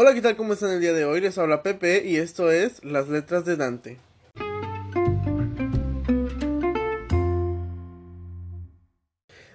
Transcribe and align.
Hola, 0.00 0.14
¿qué 0.14 0.22
tal? 0.22 0.36
¿Cómo 0.36 0.52
están 0.52 0.70
el 0.70 0.80
día 0.80 0.92
de 0.92 1.04
hoy? 1.04 1.20
Les 1.20 1.38
habla 1.38 1.64
Pepe 1.64 2.04
y 2.06 2.18
esto 2.18 2.52
es 2.52 2.84
Las 2.84 3.08
Letras 3.08 3.44
de 3.44 3.56
Dante. 3.56 3.98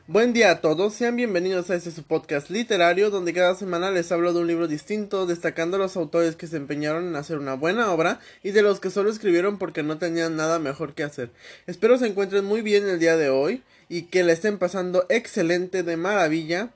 Buen 0.05 0.33
día 0.33 0.51
a 0.51 0.59
todos, 0.59 0.95
sean 0.95 1.15
bienvenidos 1.15 1.69
a 1.69 1.75
este 1.75 1.91
su 1.91 2.03
podcast 2.03 2.49
literario 2.49 3.09
donde 3.09 3.31
cada 3.31 3.55
semana 3.55 3.89
les 3.89 4.11
hablo 4.11 4.33
de 4.33 4.41
un 4.41 4.47
libro 4.47 4.67
distinto, 4.67 5.25
destacando 5.25 5.77
los 5.77 5.95
autores 5.95 6.35
que 6.35 6.47
se 6.47 6.57
empeñaron 6.57 7.07
en 7.07 7.15
hacer 7.15 7.37
una 7.37 7.53
buena 7.53 7.93
obra 7.93 8.19
y 8.43 8.51
de 8.51 8.63
los 8.63 8.81
que 8.81 8.89
solo 8.89 9.09
escribieron 9.11 9.57
porque 9.57 9.81
no 9.81 9.97
tenían 9.97 10.35
nada 10.35 10.59
mejor 10.59 10.93
que 10.93 11.03
hacer. 11.03 11.29
Espero 11.67 11.97
se 11.97 12.07
encuentren 12.07 12.43
muy 12.43 12.59
bien 12.59 12.85
el 12.89 12.99
día 12.99 13.15
de 13.15 13.29
hoy 13.29 13.63
y 13.87 14.07
que 14.07 14.23
le 14.23 14.33
estén 14.33 14.57
pasando 14.57 15.05
excelente 15.07 15.83
de 15.83 15.95
maravilla 15.95 16.73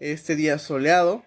este 0.00 0.36
día 0.36 0.58
soleado. 0.58 1.24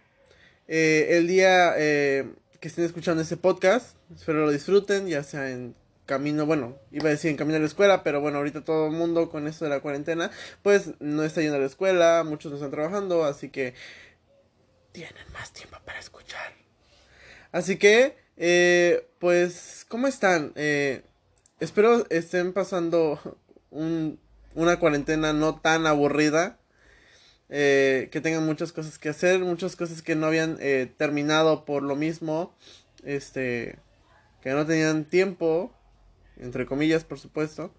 Eh, 0.71 1.17
el 1.17 1.25
día 1.25 1.73
eh, 1.77 2.31
que 2.59 2.67
estén 2.67 2.85
escuchando 2.85 3.23
este 3.23 3.37
podcast, 3.37 3.97
espero 4.15 4.45
lo 4.45 4.51
disfruten, 4.51 5.07
ya 5.07 5.23
sea 5.23 5.49
en 5.49 5.73
camino, 6.05 6.45
bueno, 6.45 6.77
iba 6.91 7.07
a 7.07 7.09
decir 7.09 7.31
en 7.31 7.37
camino 7.37 7.57
a 7.57 7.59
la 7.59 7.65
escuela, 7.65 8.03
pero 8.03 8.21
bueno, 8.21 8.37
ahorita 8.37 8.63
todo 8.63 8.85
el 8.85 8.91
mundo 8.91 9.31
con 9.31 9.47
esto 9.47 9.65
de 9.65 9.71
la 9.71 9.79
cuarentena, 9.79 10.29
pues 10.61 10.91
no 10.99 11.23
está 11.23 11.41
yendo 11.41 11.55
a 11.55 11.59
la 11.59 11.65
escuela, 11.65 12.23
muchos 12.23 12.51
no 12.51 12.57
están 12.57 12.69
trabajando, 12.69 13.25
así 13.25 13.49
que 13.49 13.73
tienen 14.91 15.15
más 15.33 15.51
tiempo 15.53 15.77
para 15.83 15.97
escuchar. 15.97 16.53
Así 17.51 17.77
que, 17.77 18.15
eh, 18.37 19.07
pues, 19.17 19.87
¿cómo 19.87 20.05
están? 20.05 20.51
Eh, 20.55 21.01
espero 21.59 22.05
estén 22.11 22.53
pasando 22.53 23.19
un, 23.71 24.19
una 24.53 24.77
cuarentena 24.79 25.33
no 25.33 25.59
tan 25.59 25.87
aburrida. 25.87 26.58
Eh, 27.49 28.09
que 28.11 28.21
tengan 28.21 28.45
muchas 28.45 28.71
cosas 28.71 28.99
que 28.99 29.09
hacer, 29.09 29.39
muchas 29.39 29.75
cosas 29.75 30.01
que 30.01 30.15
no 30.15 30.27
habían 30.27 30.57
eh, 30.59 30.91
terminado 30.97 31.65
por 31.65 31.81
lo 31.81 31.95
mismo, 31.95 32.53
este, 33.03 33.79
que 34.41 34.51
no 34.51 34.65
tenían 34.65 35.05
tiempo 35.05 35.73
entre 36.39 36.65
comillas, 36.65 37.03
por 37.03 37.19
supuesto. 37.19 37.71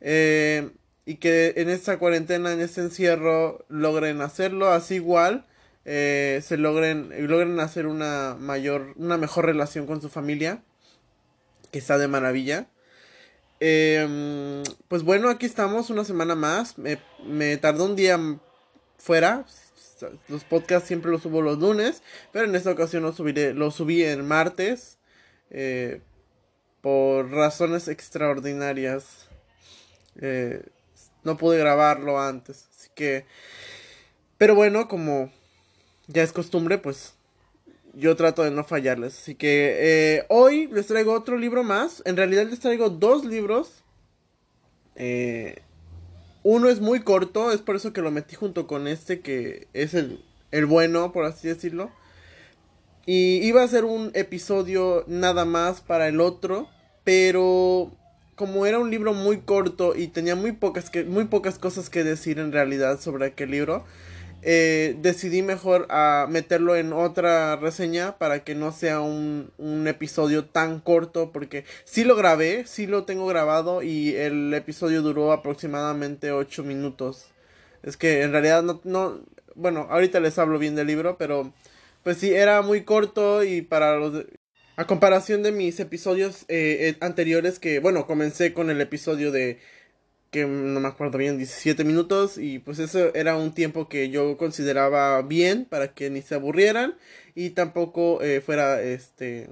Eh, 0.00 0.70
y 1.06 1.16
que 1.16 1.54
en 1.56 1.68
esta 1.68 1.98
cuarentena, 1.98 2.52
en 2.52 2.60
este 2.60 2.80
encierro, 2.80 3.64
logren 3.68 4.20
hacerlo 4.20 4.68
así 4.70 4.96
igual. 4.96 5.46
Eh, 5.84 6.40
se 6.44 6.56
logren, 6.56 7.10
logren 7.28 7.58
hacer 7.60 7.86
una 7.86 8.36
mayor, 8.38 8.94
una 8.96 9.16
mejor 9.16 9.46
relación 9.46 9.86
con 9.86 10.00
su 10.00 10.08
familia. 10.08 10.62
Que 11.70 11.78
está 11.78 11.96
de 11.98 12.08
maravilla. 12.08 12.66
Eh, 13.60 14.62
pues 14.88 15.02
bueno, 15.04 15.30
aquí 15.30 15.46
estamos 15.46 15.90
una 15.90 16.04
semana 16.04 16.34
más. 16.34 16.74
Me 17.24 17.56
tardó 17.56 17.86
un 17.86 17.96
día 17.96 18.18
fuera. 19.02 19.44
Los 20.28 20.44
podcasts 20.44 20.88
siempre 20.88 21.10
los 21.10 21.22
subo 21.22 21.42
los 21.42 21.58
lunes. 21.58 22.02
Pero 22.32 22.46
en 22.46 22.54
esta 22.54 22.70
ocasión 22.70 23.02
los 23.02 23.16
subiré, 23.16 23.54
los 23.54 23.74
subí 23.74 24.02
el 24.02 24.22
martes. 24.22 24.98
Eh, 25.50 26.00
por 26.80 27.30
razones 27.30 27.86
extraordinarias 27.88 29.28
eh, 30.20 30.64
no 31.24 31.36
pude 31.36 31.58
grabarlo 31.58 32.20
antes. 32.20 32.68
Así 32.76 32.88
que... 32.94 33.24
Pero 34.38 34.56
bueno, 34.56 34.88
como 34.88 35.30
ya 36.08 36.24
es 36.24 36.32
costumbre, 36.32 36.78
pues 36.78 37.14
yo 37.94 38.16
trato 38.16 38.42
de 38.42 38.50
no 38.50 38.64
fallarles. 38.64 39.18
Así 39.18 39.34
que 39.36 39.76
eh, 39.78 40.26
hoy 40.28 40.66
les 40.68 40.86
traigo 40.88 41.12
otro 41.12 41.36
libro 41.38 41.62
más. 41.62 42.02
En 42.04 42.16
realidad 42.16 42.46
les 42.46 42.58
traigo 42.58 42.90
dos 42.90 43.24
libros. 43.24 43.84
Eh, 44.96 45.62
uno 46.42 46.68
es 46.68 46.80
muy 46.80 47.00
corto, 47.00 47.52
es 47.52 47.60
por 47.60 47.76
eso 47.76 47.92
que 47.92 48.02
lo 48.02 48.10
metí 48.10 48.34
junto 48.34 48.66
con 48.66 48.86
este 48.88 49.20
que 49.20 49.68
es 49.72 49.94
el, 49.94 50.24
el 50.50 50.66
bueno, 50.66 51.12
por 51.12 51.24
así 51.24 51.48
decirlo. 51.48 51.90
Y 53.04 53.44
iba 53.46 53.62
a 53.62 53.68
ser 53.68 53.84
un 53.84 54.12
episodio 54.14 55.04
nada 55.08 55.44
más 55.44 55.80
para 55.80 56.08
el 56.08 56.20
otro, 56.20 56.68
pero 57.04 57.90
como 58.36 58.66
era 58.66 58.78
un 58.78 58.90
libro 58.90 59.12
muy 59.12 59.38
corto 59.38 59.94
y 59.96 60.08
tenía 60.08 60.36
muy 60.36 60.52
pocas, 60.52 60.90
que, 60.90 61.04
muy 61.04 61.24
pocas 61.24 61.58
cosas 61.58 61.90
que 61.90 62.04
decir 62.04 62.38
en 62.38 62.52
realidad 62.52 63.00
sobre 63.00 63.26
aquel 63.26 63.50
libro, 63.50 63.84
eh, 64.42 64.96
decidí 65.00 65.42
mejor 65.42 65.86
a 65.88 66.26
meterlo 66.28 66.74
en 66.74 66.92
otra 66.92 67.56
reseña 67.56 68.18
para 68.18 68.42
que 68.42 68.54
no 68.56 68.72
sea 68.72 69.00
un, 69.00 69.52
un, 69.56 69.86
episodio 69.86 70.44
tan 70.44 70.80
corto 70.80 71.30
porque 71.30 71.64
sí 71.84 72.02
lo 72.02 72.16
grabé, 72.16 72.64
sí 72.66 72.88
lo 72.88 73.04
tengo 73.04 73.26
grabado 73.26 73.82
y 73.82 74.16
el 74.16 74.52
episodio 74.52 75.02
duró 75.02 75.32
aproximadamente 75.32 76.32
8 76.32 76.64
minutos. 76.64 77.26
Es 77.84 77.96
que 77.96 78.22
en 78.22 78.32
realidad 78.32 78.62
no, 78.62 78.80
no, 78.84 79.20
bueno, 79.54 79.86
ahorita 79.90 80.20
les 80.20 80.38
hablo 80.38 80.58
bien 80.58 80.74
del 80.74 80.88
libro, 80.88 81.16
pero 81.18 81.52
pues 82.02 82.18
sí, 82.18 82.34
era 82.34 82.62
muy 82.62 82.82
corto 82.82 83.44
y 83.44 83.62
para 83.62 83.96
los... 83.96 84.26
A 84.74 84.86
comparación 84.86 85.42
de 85.42 85.52
mis 85.52 85.78
episodios 85.80 86.42
eh, 86.48 86.88
eh, 86.88 86.96
anteriores 87.00 87.58
que, 87.58 87.78
bueno, 87.78 88.06
comencé 88.06 88.54
con 88.54 88.70
el 88.70 88.80
episodio 88.80 89.30
de 89.30 89.60
que 90.32 90.46
no 90.46 90.80
me 90.80 90.88
acuerdo 90.88 91.18
bien, 91.18 91.36
17 91.36 91.84
minutos 91.84 92.38
y 92.38 92.58
pues 92.58 92.78
eso 92.78 93.14
era 93.14 93.36
un 93.36 93.52
tiempo 93.52 93.88
que 93.88 94.08
yo 94.08 94.38
consideraba 94.38 95.20
bien 95.22 95.66
para 95.66 95.94
que 95.94 96.10
ni 96.10 96.22
se 96.22 96.34
aburrieran 96.34 96.96
y 97.34 97.50
tampoco 97.50 98.22
eh, 98.22 98.40
fuera 98.40 98.82
este 98.82 99.48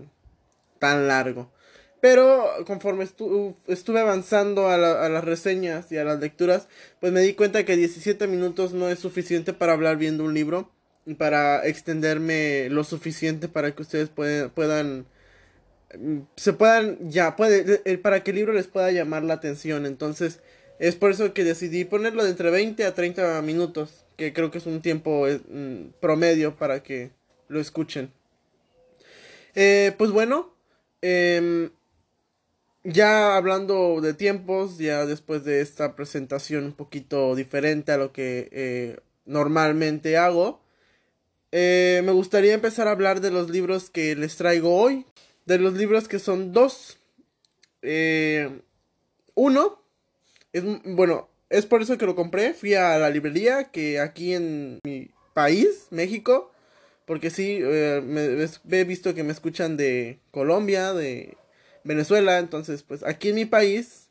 tan 0.78 1.06
largo. 1.06 1.52
Pero 2.00 2.46
conforme 2.66 3.04
estu 3.04 3.56
estuve 3.66 4.00
avanzando 4.00 4.70
a, 4.70 4.78
la, 4.78 5.04
a, 5.04 5.10
las 5.10 5.22
reseñas 5.22 5.92
y 5.92 5.98
a 5.98 6.04
las 6.04 6.19
lecturas, 6.19 6.66
pues 6.98 7.12
me 7.12 7.20
di 7.20 7.34
cuenta 7.34 7.64
que 7.64 7.76
17 7.76 8.26
minutos 8.26 8.72
no 8.72 8.88
es 8.88 8.98
suficiente 8.98 9.52
para 9.52 9.74
hablar 9.74 9.98
bien 9.98 10.16
de 10.16 10.24
un 10.24 10.32
libro 10.32 10.70
para 11.19 11.66
extenderme 11.66 12.69
lo 12.70 12.84
suficiente 12.84 13.48
para 13.48 13.74
que 13.74 13.82
ustedes 13.82 14.08
puedan 14.08 15.06
se 16.36 16.52
puedan 16.52 17.10
ya 17.10 17.36
puede 17.36 17.98
para 17.98 18.22
que 18.22 18.30
el 18.30 18.36
libro 18.36 18.52
les 18.52 18.69
pueda 18.69 18.92
llamar 18.92 19.24
la 19.24 19.34
atención 19.34 19.86
entonces 19.86 20.40
es 20.80 20.96
por 20.96 21.10
eso 21.10 21.32
que 21.34 21.44
decidí 21.44 21.84
ponerlo 21.84 22.24
de 22.24 22.30
entre 22.30 22.50
20 22.50 22.84
a 22.84 22.94
30 22.94 23.41
minutos 23.42 24.04
que 24.16 24.32
creo 24.32 24.50
que 24.50 24.58
es 24.58 24.66
un 24.66 24.82
tiempo 24.82 25.28
eh, 25.28 25.41
promedio 26.00 26.56
para 26.56 26.82
que 26.82 27.10
lo 27.48 27.60
escuchen 27.60 28.10
eh, 29.54 29.94
pues 29.98 30.10
bueno 30.10 30.54
eh, 31.02 31.69
ya 32.82 33.36
hablando 33.36 34.00
de 34.00 34.14
tiempos 34.14 34.78
ya 34.78 35.04
después 35.04 35.44
de 35.44 35.60
esta 35.60 35.94
presentación 35.94 36.64
un 36.64 36.72
poquito 36.72 37.36
diferente 37.36 37.92
a 37.92 37.98
lo 37.98 38.12
que 38.12 38.48
eh, 38.50 38.98
normalmente 39.26 40.16
hago 40.16 40.62
me 41.52 42.12
gustaría 42.12 42.54
empezar 42.54 42.88
a 42.88 42.92
hablar 42.92 43.20
de 43.20 43.30
los 43.30 43.50
libros 43.50 43.90
que 43.90 44.14
les 44.14 44.36
traigo 44.36 44.76
hoy. 44.76 45.04
De 45.46 45.58
los 45.58 45.74
libros 45.74 46.06
que 46.06 46.20
son 46.20 46.52
dos. 46.52 46.98
Eh, 47.82 48.60
uno. 49.34 49.79
Es, 50.53 50.65
bueno, 50.84 51.28
es 51.49 51.66
por 51.66 51.83
eso 51.83 51.99
que 51.99 52.06
lo 52.06 52.16
compré. 52.16 52.55
Fui 52.55 52.75
a 52.75 52.99
la 52.99 53.11
librería 53.11 53.65
que 53.65 54.00
aquí 54.00 54.34
en 54.34 54.78
mi 54.84 55.11
país, 55.34 55.87
México. 55.91 56.53
Porque 57.06 57.31
sí, 57.31 57.59
eh, 57.61 58.03
me, 58.05 58.78
he 58.78 58.84
visto 58.84 59.15
que 59.15 59.25
me 59.25 59.33
escuchan 59.33 59.77
de 59.77 60.21
Colombia, 60.31 60.93
de 60.93 61.37
Venezuela. 61.84 62.38
Entonces, 62.38 62.83
pues 62.83 63.03
aquí 63.03 63.31
en 63.31 63.37
mi 63.37 63.44
país. 63.47 64.09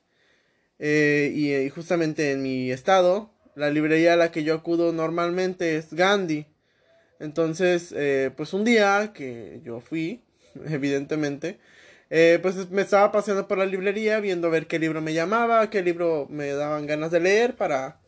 Eh, 0.79 1.31
y, 1.35 1.53
y 1.53 1.69
justamente 1.69 2.31
en 2.31 2.41
mi 2.41 2.71
estado. 2.71 3.31
La 3.55 3.69
librería 3.69 4.13
a 4.13 4.17
la 4.17 4.31
que 4.31 4.43
yo 4.43 4.55
acudo 4.55 4.93
normalmente 4.93 5.75
es 5.75 5.93
Gandhi. 5.93 6.45
Entonces, 7.19 7.93
eh, 7.95 8.31
pues 8.35 8.53
un 8.53 8.63
día 8.63 9.11
que 9.13 9.59
yo 9.63 9.81
fui, 9.81 10.21
evidentemente, 10.69 11.59
eh, 12.09 12.39
pues 12.41 12.69
me 12.71 12.81
estaba 12.81 13.11
paseando 13.11 13.47
por 13.47 13.57
la 13.57 13.65
librería 13.65 14.19
viendo 14.19 14.47
a 14.47 14.51
ver 14.51 14.67
qué 14.67 14.79
libro 14.79 15.01
me 15.01 15.13
llamaba, 15.13 15.69
qué 15.69 15.83
libro 15.83 16.27
me 16.29 16.47
daban 16.53 16.87
ganas 16.87 17.11
de 17.11 17.19
leer 17.19 17.55
para, 17.55 17.99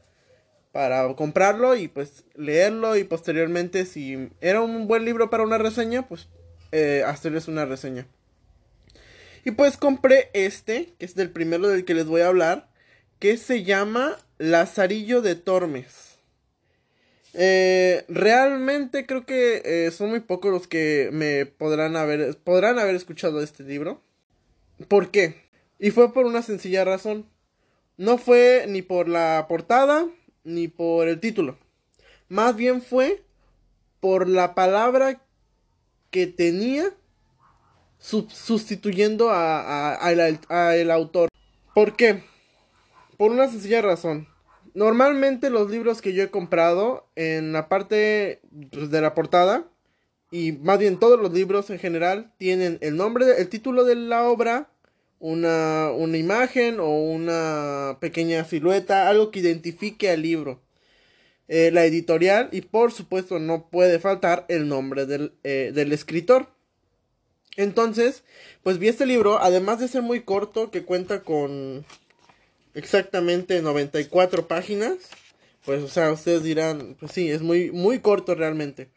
para 0.71 1.13
comprarlo 1.15 1.75
y 1.75 1.87
pues 1.87 2.23
leerlo 2.35 2.95
y 2.95 3.03
posteriormente 3.03 3.85
si 3.85 4.29
era 4.41 4.61
un 4.61 4.87
buen 4.87 5.05
libro 5.05 5.29
para 5.29 5.43
una 5.43 5.57
reseña, 5.57 6.07
pues 6.07 6.29
eh, 6.71 7.03
hacerles 7.05 7.47
una 7.47 7.65
reseña. 7.65 8.07
Y 9.43 9.51
pues 9.51 9.77
compré 9.77 10.29
este, 10.33 10.93
que 10.97 11.05
es 11.05 11.15
del 11.15 11.31
primero 11.31 11.67
del 11.67 11.85
que 11.85 11.93
les 11.93 12.05
voy 12.05 12.21
a 12.21 12.27
hablar, 12.27 12.69
que 13.19 13.37
se 13.37 13.63
llama 13.63 14.17
Lazarillo 14.37 15.21
de 15.21 15.35
Tormes. 15.35 16.10
Eh, 17.33 18.03
realmente 18.09 19.05
creo 19.05 19.25
que 19.25 19.61
eh, 19.63 19.91
son 19.91 20.09
muy 20.09 20.19
pocos 20.19 20.51
los 20.51 20.67
que 20.67 21.09
me 21.13 21.45
podrán 21.45 21.95
haber, 21.95 22.37
podrán 22.37 22.79
haber 22.79 22.95
escuchado 22.95 23.41
este 23.41 23.63
libro. 23.63 24.01
¿Por 24.87 25.11
qué? 25.11 25.49
Y 25.79 25.91
fue 25.91 26.13
por 26.13 26.25
una 26.25 26.41
sencilla 26.41 26.83
razón. 26.83 27.25
No 27.97 28.17
fue 28.17 28.65
ni 28.67 28.81
por 28.81 29.07
la 29.07 29.45
portada 29.47 30.07
ni 30.43 30.67
por 30.67 31.07
el 31.07 31.19
título. 31.19 31.57
Más 32.27 32.55
bien 32.55 32.81
fue 32.81 33.23
por 33.99 34.27
la 34.27 34.55
palabra 34.55 35.21
que 36.09 36.27
tenía 36.27 36.91
sustituyendo 37.99 39.29
a, 39.29 39.93
a, 39.93 40.09
a 40.49 40.75
el 40.75 40.91
autor. 40.91 41.29
¿Por 41.75 41.95
qué? 41.95 42.23
Por 43.17 43.31
una 43.31 43.47
sencilla 43.47 43.81
razón. 43.81 44.27
Normalmente 44.73 45.49
los 45.49 45.69
libros 45.69 46.01
que 46.01 46.13
yo 46.13 46.23
he 46.23 46.29
comprado 46.29 47.09
en 47.15 47.51
la 47.51 47.67
parte 47.67 48.41
pues, 48.71 48.89
de 48.89 49.01
la 49.01 49.13
portada 49.13 49.65
y 50.31 50.53
más 50.53 50.79
bien 50.79 50.97
todos 50.97 51.19
los 51.19 51.33
libros 51.33 51.69
en 51.69 51.79
general 51.79 52.31
tienen 52.37 52.77
el 52.81 52.95
nombre, 52.95 53.25
el 53.37 53.49
título 53.49 53.83
de 53.83 53.95
la 53.95 54.23
obra, 54.23 54.69
una, 55.19 55.91
una 55.91 56.17
imagen 56.17 56.79
o 56.79 56.89
una 56.89 57.97
pequeña 57.99 58.45
silueta, 58.45 59.09
algo 59.09 59.29
que 59.29 59.39
identifique 59.39 60.09
al 60.09 60.21
libro. 60.21 60.61
Eh, 61.49 61.69
la 61.71 61.83
editorial 61.83 62.47
y 62.53 62.61
por 62.61 62.93
supuesto 62.93 63.37
no 63.37 63.69
puede 63.69 63.99
faltar 63.99 64.45
el 64.47 64.69
nombre 64.69 65.05
del, 65.05 65.33
eh, 65.43 65.71
del 65.73 65.91
escritor. 65.91 66.47
Entonces, 67.57 68.23
pues 68.63 68.79
vi 68.79 68.87
este 68.87 69.05
libro, 69.05 69.37
además 69.41 69.79
de 69.79 69.89
ser 69.89 70.01
muy 70.01 70.21
corto, 70.21 70.71
que 70.71 70.85
cuenta 70.85 71.23
con 71.23 71.85
exactamente 72.73 73.61
94 73.61 74.47
páginas. 74.47 74.97
Pues, 75.65 75.83
o 75.83 75.87
sea, 75.87 76.11
ustedes 76.11 76.43
dirán, 76.43 76.95
pues 76.99 77.11
sí, 77.11 77.29
es 77.29 77.41
muy, 77.41 77.71
muy 77.71 77.99
corto 77.99 78.35
realmente. 78.35 78.89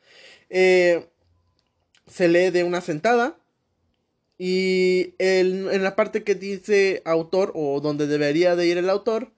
Eh, 0.50 1.06
se 2.06 2.28
lee 2.28 2.50
de 2.50 2.64
una 2.64 2.80
sentada. 2.80 3.36
Y 4.36 5.14
en 5.18 5.82
la 5.82 5.94
parte 5.94 6.24
que 6.24 6.34
dice 6.34 7.02
autor 7.04 7.52
o 7.54 7.80
donde 7.80 8.08
debería 8.08 8.56
de 8.56 8.66
ir 8.66 8.78
el 8.78 8.90
autor, 8.90 9.32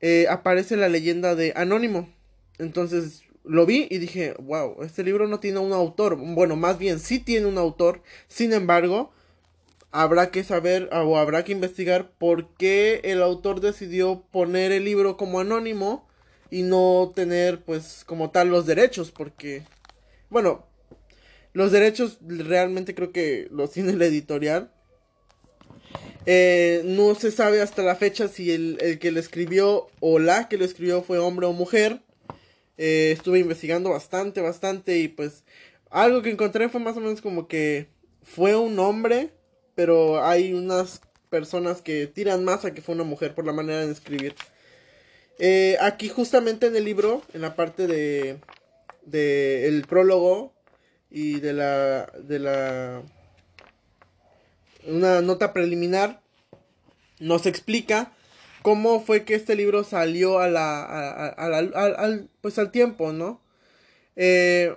eh, 0.00 0.26
aparece 0.28 0.76
la 0.76 0.88
leyenda 0.88 1.34
de 1.34 1.52
Anónimo. 1.54 2.12
Entonces 2.58 3.22
lo 3.44 3.64
vi 3.64 3.86
y 3.90 3.98
dije, 3.98 4.34
wow, 4.40 4.82
este 4.82 5.04
libro 5.04 5.26
no 5.28 5.40
tiene 5.40 5.58
un 5.60 5.72
autor. 5.72 6.16
Bueno, 6.16 6.56
más 6.56 6.78
bien 6.78 6.98
sí 6.98 7.20
tiene 7.20 7.46
un 7.46 7.58
autor. 7.58 8.02
Sin 8.26 8.52
embargo, 8.52 9.12
habrá 9.90 10.30
que 10.30 10.44
saber 10.44 10.88
o 10.92 11.18
habrá 11.18 11.44
que 11.44 11.52
investigar 11.52 12.10
por 12.18 12.54
qué 12.54 13.00
el 13.04 13.22
autor 13.22 13.60
decidió 13.60 14.24
poner 14.30 14.72
el 14.72 14.84
libro 14.84 15.16
como 15.16 15.40
anónimo 15.40 16.06
y 16.50 16.62
no 16.62 17.12
tener 17.14 17.62
pues 17.64 18.04
como 18.04 18.30
tal 18.30 18.48
los 18.48 18.66
derechos. 18.66 19.10
Porque, 19.10 19.62
bueno, 20.30 20.66
los 21.52 21.72
derechos 21.72 22.18
realmente 22.26 22.94
creo 22.94 23.12
que 23.12 23.48
los 23.50 23.72
tiene 23.72 23.94
la 23.94 24.06
editorial. 24.06 24.72
Eh, 26.26 26.82
no 26.84 27.14
se 27.14 27.30
sabe 27.30 27.62
hasta 27.62 27.82
la 27.82 27.96
fecha 27.96 28.28
si 28.28 28.50
el, 28.50 28.76
el, 28.80 28.98
que 28.98 29.12
lo 29.12 29.20
escribió 29.20 29.86
o 30.00 30.18
la 30.18 30.48
que 30.48 30.58
lo 30.58 30.64
escribió 30.64 31.02
fue 31.02 31.18
hombre 31.18 31.46
o 31.46 31.52
mujer. 31.52 32.02
Eh, 32.76 33.12
estuve 33.12 33.38
investigando 33.40 33.90
bastante, 33.90 34.40
bastante 34.40 34.98
y 34.98 35.08
pues 35.08 35.42
algo 35.90 36.22
que 36.22 36.30
encontré 36.30 36.68
fue 36.68 36.80
más 36.80 36.96
o 36.96 37.00
menos 37.00 37.20
como 37.20 37.48
que 37.48 37.88
fue 38.22 38.54
un 38.54 38.78
hombre, 38.78 39.32
pero 39.78 40.24
hay 40.26 40.54
unas 40.54 41.02
personas 41.30 41.82
que 41.82 42.08
tiran 42.08 42.44
más 42.44 42.64
a 42.64 42.74
que 42.74 42.82
fue 42.82 42.96
una 42.96 43.04
mujer 43.04 43.32
por 43.36 43.46
la 43.46 43.52
manera 43.52 43.86
de 43.86 43.92
escribir. 43.92 44.34
Eh, 45.38 45.76
aquí 45.80 46.08
justamente 46.08 46.66
en 46.66 46.74
el 46.74 46.84
libro, 46.84 47.22
en 47.32 47.42
la 47.42 47.54
parte 47.54 47.86
de, 47.86 48.38
de 49.06 49.68
el 49.68 49.86
prólogo, 49.86 50.52
y 51.10 51.38
de 51.38 51.52
la 51.52 52.06
de 52.06 52.40
la 52.40 53.02
una 54.84 55.20
nota 55.20 55.52
preliminar 55.52 56.22
nos 57.20 57.46
explica 57.46 58.12
cómo 58.62 58.98
fue 58.98 59.24
que 59.24 59.36
este 59.36 59.54
libro 59.54 59.84
salió 59.84 60.40
a 60.40 60.48
la, 60.48 60.82
al, 61.36 62.28
pues 62.40 62.58
al 62.58 62.72
tiempo 62.72 63.12
no 63.12 63.40
eh, 64.16 64.76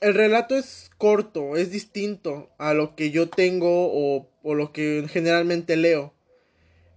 el 0.00 0.14
relato 0.14 0.56
es 0.56 0.90
corto 0.98 1.56
es 1.56 1.70
distinto 1.70 2.50
a 2.58 2.74
lo 2.74 2.96
que 2.96 3.10
yo 3.10 3.28
tengo 3.28 3.90
o, 3.92 4.28
o 4.42 4.54
lo 4.54 4.72
que 4.72 5.06
generalmente 5.08 5.76
leo 5.76 6.14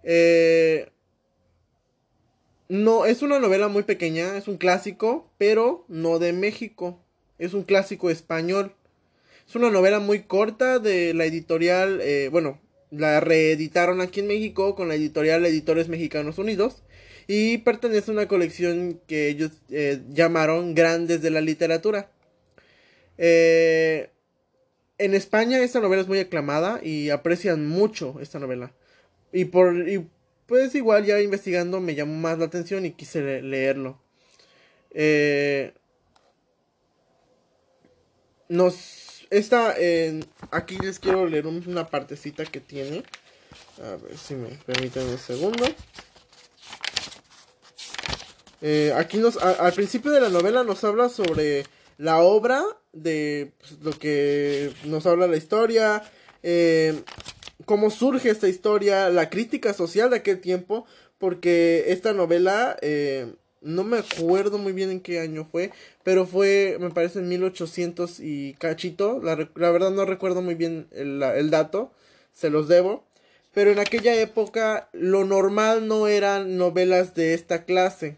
eh, 0.04 0.90
no 2.70 3.06
es 3.06 3.22
una 3.22 3.40
novela 3.40 3.68
muy 3.68 3.84
pequeña 3.84 4.38
es 4.38 4.48
un 4.48 4.58
clásico 4.58 5.32
pero 5.38 5.86
no 5.88 6.20
de 6.20 6.34
México 6.34 7.04
es 7.44 7.54
un 7.54 7.64
clásico 7.64 8.10
español. 8.10 8.74
Es 9.48 9.56
una 9.56 9.70
novela 9.70 10.00
muy 10.00 10.24
corta 10.24 10.80
de 10.80 11.14
la 11.14 11.26
editorial, 11.26 12.00
eh, 12.02 12.30
bueno, 12.32 12.62
la 12.90 13.20
reeditaron 13.20 14.00
aquí 14.00 14.22
en 14.22 14.28
México 14.28 14.76
con 14.76 14.88
la 14.88 14.96
editorial 14.96 15.46
Editores 15.46 15.90
Mexicanos 15.90 16.38
Unidos 16.38 16.84
y 17.28 17.58
pertenece 17.60 18.12
a 18.12 18.14
una 18.14 18.28
colección 18.28 19.02
que 19.08 19.28
ellos 19.28 19.52
eh, 19.70 20.02
llamaron 20.12 20.74
Grandes 20.76 21.22
de 21.22 21.32
la 21.32 21.42
Literatura. 21.42 22.12
Eh, 23.18 24.10
en 24.98 25.14
España 25.14 25.60
esta 25.60 25.80
novela 25.80 26.02
es 26.02 26.08
muy 26.08 26.20
aclamada 26.20 26.80
y 26.84 27.10
aprecian 27.10 27.68
mucho 27.68 28.16
esta 28.22 28.40
novela. 28.40 28.74
Y 29.32 29.46
por 29.46 29.74
pues 30.46 30.76
igual 30.76 31.06
ya 31.06 31.20
investigando 31.22 31.80
me 31.80 31.96
llamó 31.96 32.14
más 32.16 32.38
la 32.38 32.46
atención 32.46 32.86
y 32.86 32.92
quise 32.92 33.42
leerlo. 33.42 34.00
Eh, 34.92 35.74
nos 38.50 39.04
aquí 40.52 40.78
les 40.78 41.00
quiero 41.00 41.26
leer 41.26 41.48
una 41.48 41.88
partecita 41.88 42.46
que 42.46 42.60
tiene 42.60 43.04
a 43.82 43.96
ver 43.96 44.16
si 44.16 44.36
me 44.36 44.50
permiten 44.50 45.08
un 45.08 45.18
segundo 45.18 45.66
eh, 48.62 48.94
aquí 48.96 49.18
nos 49.18 49.38
al 49.38 49.74
principio 49.74 50.12
de 50.12 50.22
la 50.22 50.30
novela 50.30 50.64
nos 50.64 50.84
habla 50.84 51.10
sobre 51.10 51.66
la 51.98 52.20
obra 52.20 52.64
de 52.92 53.54
pues, 53.60 53.80
lo 53.82 53.92
que 53.92 54.72
nos 54.86 55.06
habla 55.06 55.28
la 55.28 55.38
historia 55.38 56.04
eh, 56.44 57.02
cómo 57.66 57.90
surge 57.90 58.30
esta 58.30 58.48
historia 58.48 59.10
la 59.10 59.30
crítica 59.30 59.74
social 59.74 60.10
de 60.10 60.18
aquel 60.18 60.40
tiempo 60.40 60.86
porque 61.18 61.86
esta 61.88 62.14
novela 62.14 62.78
eh, 62.82 63.34
no 63.64 63.84
me 63.84 64.00
acuerdo 64.00 64.58
muy 64.58 64.74
bien 64.74 64.92
en 64.92 65.00
qué 65.00 65.20
año 65.20 65.48
fue, 65.50 65.72
pero 66.04 66.26
fue, 66.26 66.78
me 66.80 66.90
parece, 66.92 67.20
en 67.20 67.30
1800 67.30 68.20
y 68.20 68.54
cachito. 68.56 69.22
La, 69.22 69.36
verdad 69.36 69.92
no 69.92 70.06
recuerdo 70.06 70.42
muy 70.42 70.56
bien 70.56 70.88
el, 70.92 71.24
el, 71.24 71.50
dato, 71.50 71.92
se 72.34 72.50
los 72.50 72.68
debo. 72.68 73.06
Pero 73.54 73.72
en 73.72 73.80
aquella 73.80 74.16
época 74.20 74.90
lo 74.94 75.26
normal 75.26 75.88
no 75.88 76.08
eran 76.08 76.58
novelas 76.58 77.14
de 77.16 77.34
esta 77.34 77.66
clase. 77.66 78.18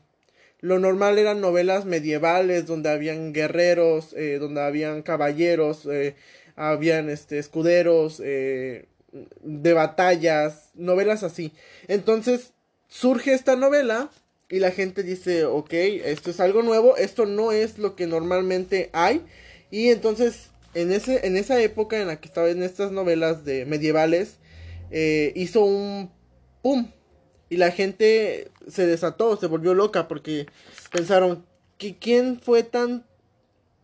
Lo 0.62 0.80
normal 0.80 1.18
eran 1.20 1.42
novelas 1.42 1.86
medievales 1.86 2.66
donde 2.66 2.90
habían 2.90 3.34
guerreros, 3.34 4.14
eh, 4.14 4.38
donde 4.40 4.62
habían 4.62 5.02
caballeros, 5.02 5.86
eh, 5.86 6.16
habían 6.56 7.10
este, 7.10 7.38
escuderos, 7.38 8.22
eh, 8.24 8.86
de 9.42 9.74
batallas, 9.74 10.72
novelas 10.74 11.24
así. 11.24 11.54
Entonces 11.88 12.54
surge 12.88 13.34
esta 13.34 13.56
novela 13.56 14.10
y 14.50 14.60
la 14.60 14.72
gente 14.72 15.04
dice, 15.04 15.46
ok, 15.46 15.74
esto 15.74 16.30
es 16.30 16.40
algo 16.40 16.62
nuevo, 16.62 16.98
esto 16.98 17.26
no 17.26 17.52
es 17.52 17.78
lo 17.78 17.96
que 17.96 18.08
normalmente 18.08 18.90
hay. 18.94 19.22
Y 19.72 19.90
entonces, 19.90 20.50
en, 20.74 20.92
ese, 20.92 21.26
en 21.26 21.36
esa 21.38 21.60
época 21.62 22.00
en 22.00 22.08
la 22.08 22.20
que 22.20 22.28
estaba 22.28 22.50
en 22.50 22.64
estas 22.64 22.92
novelas 22.92 23.44
de 23.44 23.66
medievales, 23.66 24.36
eh, 24.92 25.32
hizo 25.36 25.66
un 25.66 26.12
pum. 26.62 26.92
Y 27.50 27.58
la 27.58 27.72
gente 27.72 28.52
se 28.68 28.88
desató, 28.88 29.38
se 29.38 29.48
volvió 29.48 29.74
loca 29.74 30.08
porque 30.08 30.48
pensaron, 30.92 31.46
que 31.78 31.98
¿quién 31.98 32.40
fue 32.40 32.64
tan, 32.64 33.06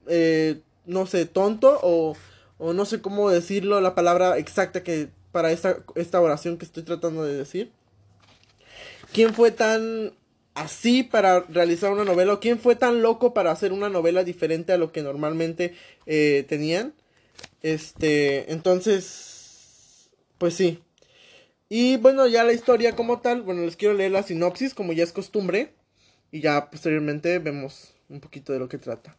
eh, 0.08 0.62
no 0.86 1.06
sé, 1.06 1.26
tonto 1.26 1.80
o, 1.84 2.16
o 2.58 2.74
no 2.74 2.86
sé 2.86 3.02
cómo 3.02 3.30
decirlo, 3.30 3.82
la 3.82 3.96
palabra 3.96 4.38
exacta 4.38 4.84
que 4.84 5.10
para 5.32 5.52
esta, 5.52 5.84
esta 5.96 6.22
oración 6.22 6.58
que 6.58 6.66
estoy 6.66 6.84
tratando 6.84 7.24
de 7.24 7.36
decir? 7.36 7.72
¿Quién 9.14 9.34
fue 9.34 9.52
tan 9.52 10.14
así 10.54 11.04
para 11.04 11.42
realizar 11.42 11.92
una 11.92 12.06
novela? 12.06 12.34
¿O 12.34 12.40
quién 12.40 12.60
fue 12.60 12.76
tan 12.76 13.02
loco 13.02 13.34
para 13.34 13.52
hacer 13.52 13.74
una 13.74 13.90
novela 13.90 14.24
diferente 14.24 14.74
a 14.74 14.78
lo 14.78 14.92
que 14.92 15.02
normalmente 15.02 15.76
eh, 16.06 16.46
tenían? 16.48 16.94
Este, 17.62 18.52
entonces, 18.52 20.10
pues 20.38 20.54
sí. 20.54 20.80
Y 21.74 21.96
bueno, 21.96 22.28
ya 22.28 22.44
la 22.44 22.52
historia 22.52 22.98
como 22.98 23.22
tal, 23.22 23.44
bueno, 23.44 23.62
les 23.62 23.78
quiero 23.78 23.94
leer 23.94 24.12
la 24.12 24.24
sinopsis 24.24 24.74
como 24.74 24.92
ya 24.92 25.06
es 25.06 25.14
costumbre. 25.14 25.70
Y 26.30 26.42
ya 26.42 26.70
posteriormente 26.70 27.40
vemos 27.40 27.94
un 28.10 28.20
poquito 28.20 28.52
de 28.52 28.60
lo 28.60 28.68
que 28.68 28.78
trata. 28.78 29.16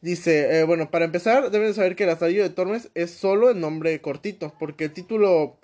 Dice, 0.00 0.60
eh, 0.60 0.64
bueno, 0.64 0.90
para 0.90 1.04
empezar, 1.04 1.50
deben 1.50 1.74
saber 1.74 1.94
que 1.94 2.04
el 2.04 2.08
asallo 2.08 2.42
de 2.42 2.48
Tormes 2.48 2.88
es 2.94 3.10
solo 3.10 3.50
el 3.50 3.60
nombre 3.60 4.00
cortito, 4.00 4.54
porque 4.58 4.84
el 4.84 4.92
título 4.94 5.58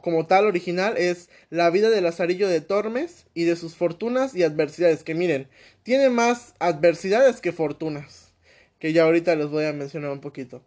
como 0.00 0.26
tal 0.26 0.46
original 0.46 0.96
es 0.96 1.28
La 1.50 1.68
vida 1.68 1.90
de 1.90 2.00
Lazarillo 2.00 2.48
de 2.48 2.62
Tormes 2.62 3.26
y 3.34 3.44
de 3.44 3.56
sus 3.56 3.74
fortunas 3.74 4.34
y 4.34 4.44
adversidades. 4.44 5.04
Que 5.04 5.14
miren, 5.14 5.46
tiene 5.82 6.08
más 6.08 6.54
adversidades 6.58 7.42
que 7.42 7.52
fortunas. 7.52 8.32
Que 8.78 8.94
ya 8.94 9.02
ahorita 9.02 9.36
les 9.36 9.48
voy 9.48 9.66
a 9.66 9.74
mencionar 9.74 10.10
un 10.10 10.20
poquito. 10.22 10.62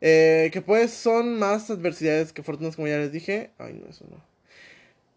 Eh, 0.00 0.50
que 0.52 0.60
pues 0.60 0.92
son 0.92 1.36
más 1.36 1.68
adversidades 1.68 2.32
que 2.32 2.44
fortunas, 2.44 2.76
como 2.76 2.86
ya 2.86 2.98
les 2.98 3.10
dije. 3.10 3.50
Ay, 3.58 3.72
no, 3.74 3.90
eso 3.90 4.06
no. 4.08 4.35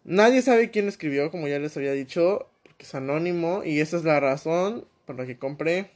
Nadie 0.04 0.42
sabe 0.42 0.70
quién 0.70 0.88
escribió, 0.88 1.30
como 1.30 1.48
ya 1.48 1.58
les 1.58 1.76
había 1.76 1.92
dicho, 1.92 2.50
porque 2.62 2.84
es 2.84 2.94
anónimo. 2.94 3.62
Y 3.64 3.80
esa 3.80 3.96
es 3.96 4.04
la 4.04 4.20
razón 4.20 4.86
por 5.06 5.16
la 5.16 5.26
que 5.26 5.38
compré. 5.38 5.90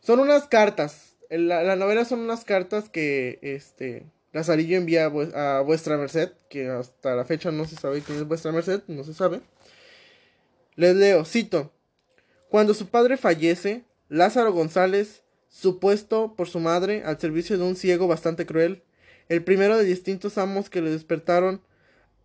Son 0.00 0.20
unas 0.20 0.46
cartas. 0.48 1.16
La, 1.30 1.62
la 1.62 1.76
novela 1.76 2.04
son 2.04 2.20
unas 2.20 2.44
cartas 2.44 2.88
que, 2.88 3.38
este, 3.42 4.06
Lazarillo 4.32 4.76
envía 4.76 5.06
a, 5.06 5.60
vuestra 5.62 5.96
merced, 5.96 6.30
que 6.48 6.68
hasta 6.68 7.14
la 7.14 7.24
fecha 7.24 7.50
no 7.50 7.64
se 7.64 7.76
sabe 7.76 8.02
quién 8.02 8.18
es 8.18 8.28
vuestra 8.28 8.52
merced, 8.52 8.82
no 8.86 9.04
se 9.04 9.14
sabe. 9.14 9.40
Les 10.76 10.94
leo, 10.94 11.24
cito. 11.24 11.72
Cuando 12.48 12.74
su 12.74 12.88
padre 12.88 13.16
fallece, 13.16 13.84
Lázaro 14.08 14.52
González 14.52 15.22
supuesto 15.48 16.34
por 16.36 16.48
su 16.48 16.60
madre 16.60 17.02
al 17.04 17.18
servicio 17.18 17.56
de 17.56 17.64
un 17.64 17.74
ciego 17.74 18.06
bastante 18.06 18.46
cruel, 18.46 18.82
el 19.28 19.42
primero 19.42 19.76
de 19.76 19.84
distintos 19.84 20.38
amos 20.38 20.70
que 20.70 20.82
le 20.82 20.90
despertaron 20.90 21.60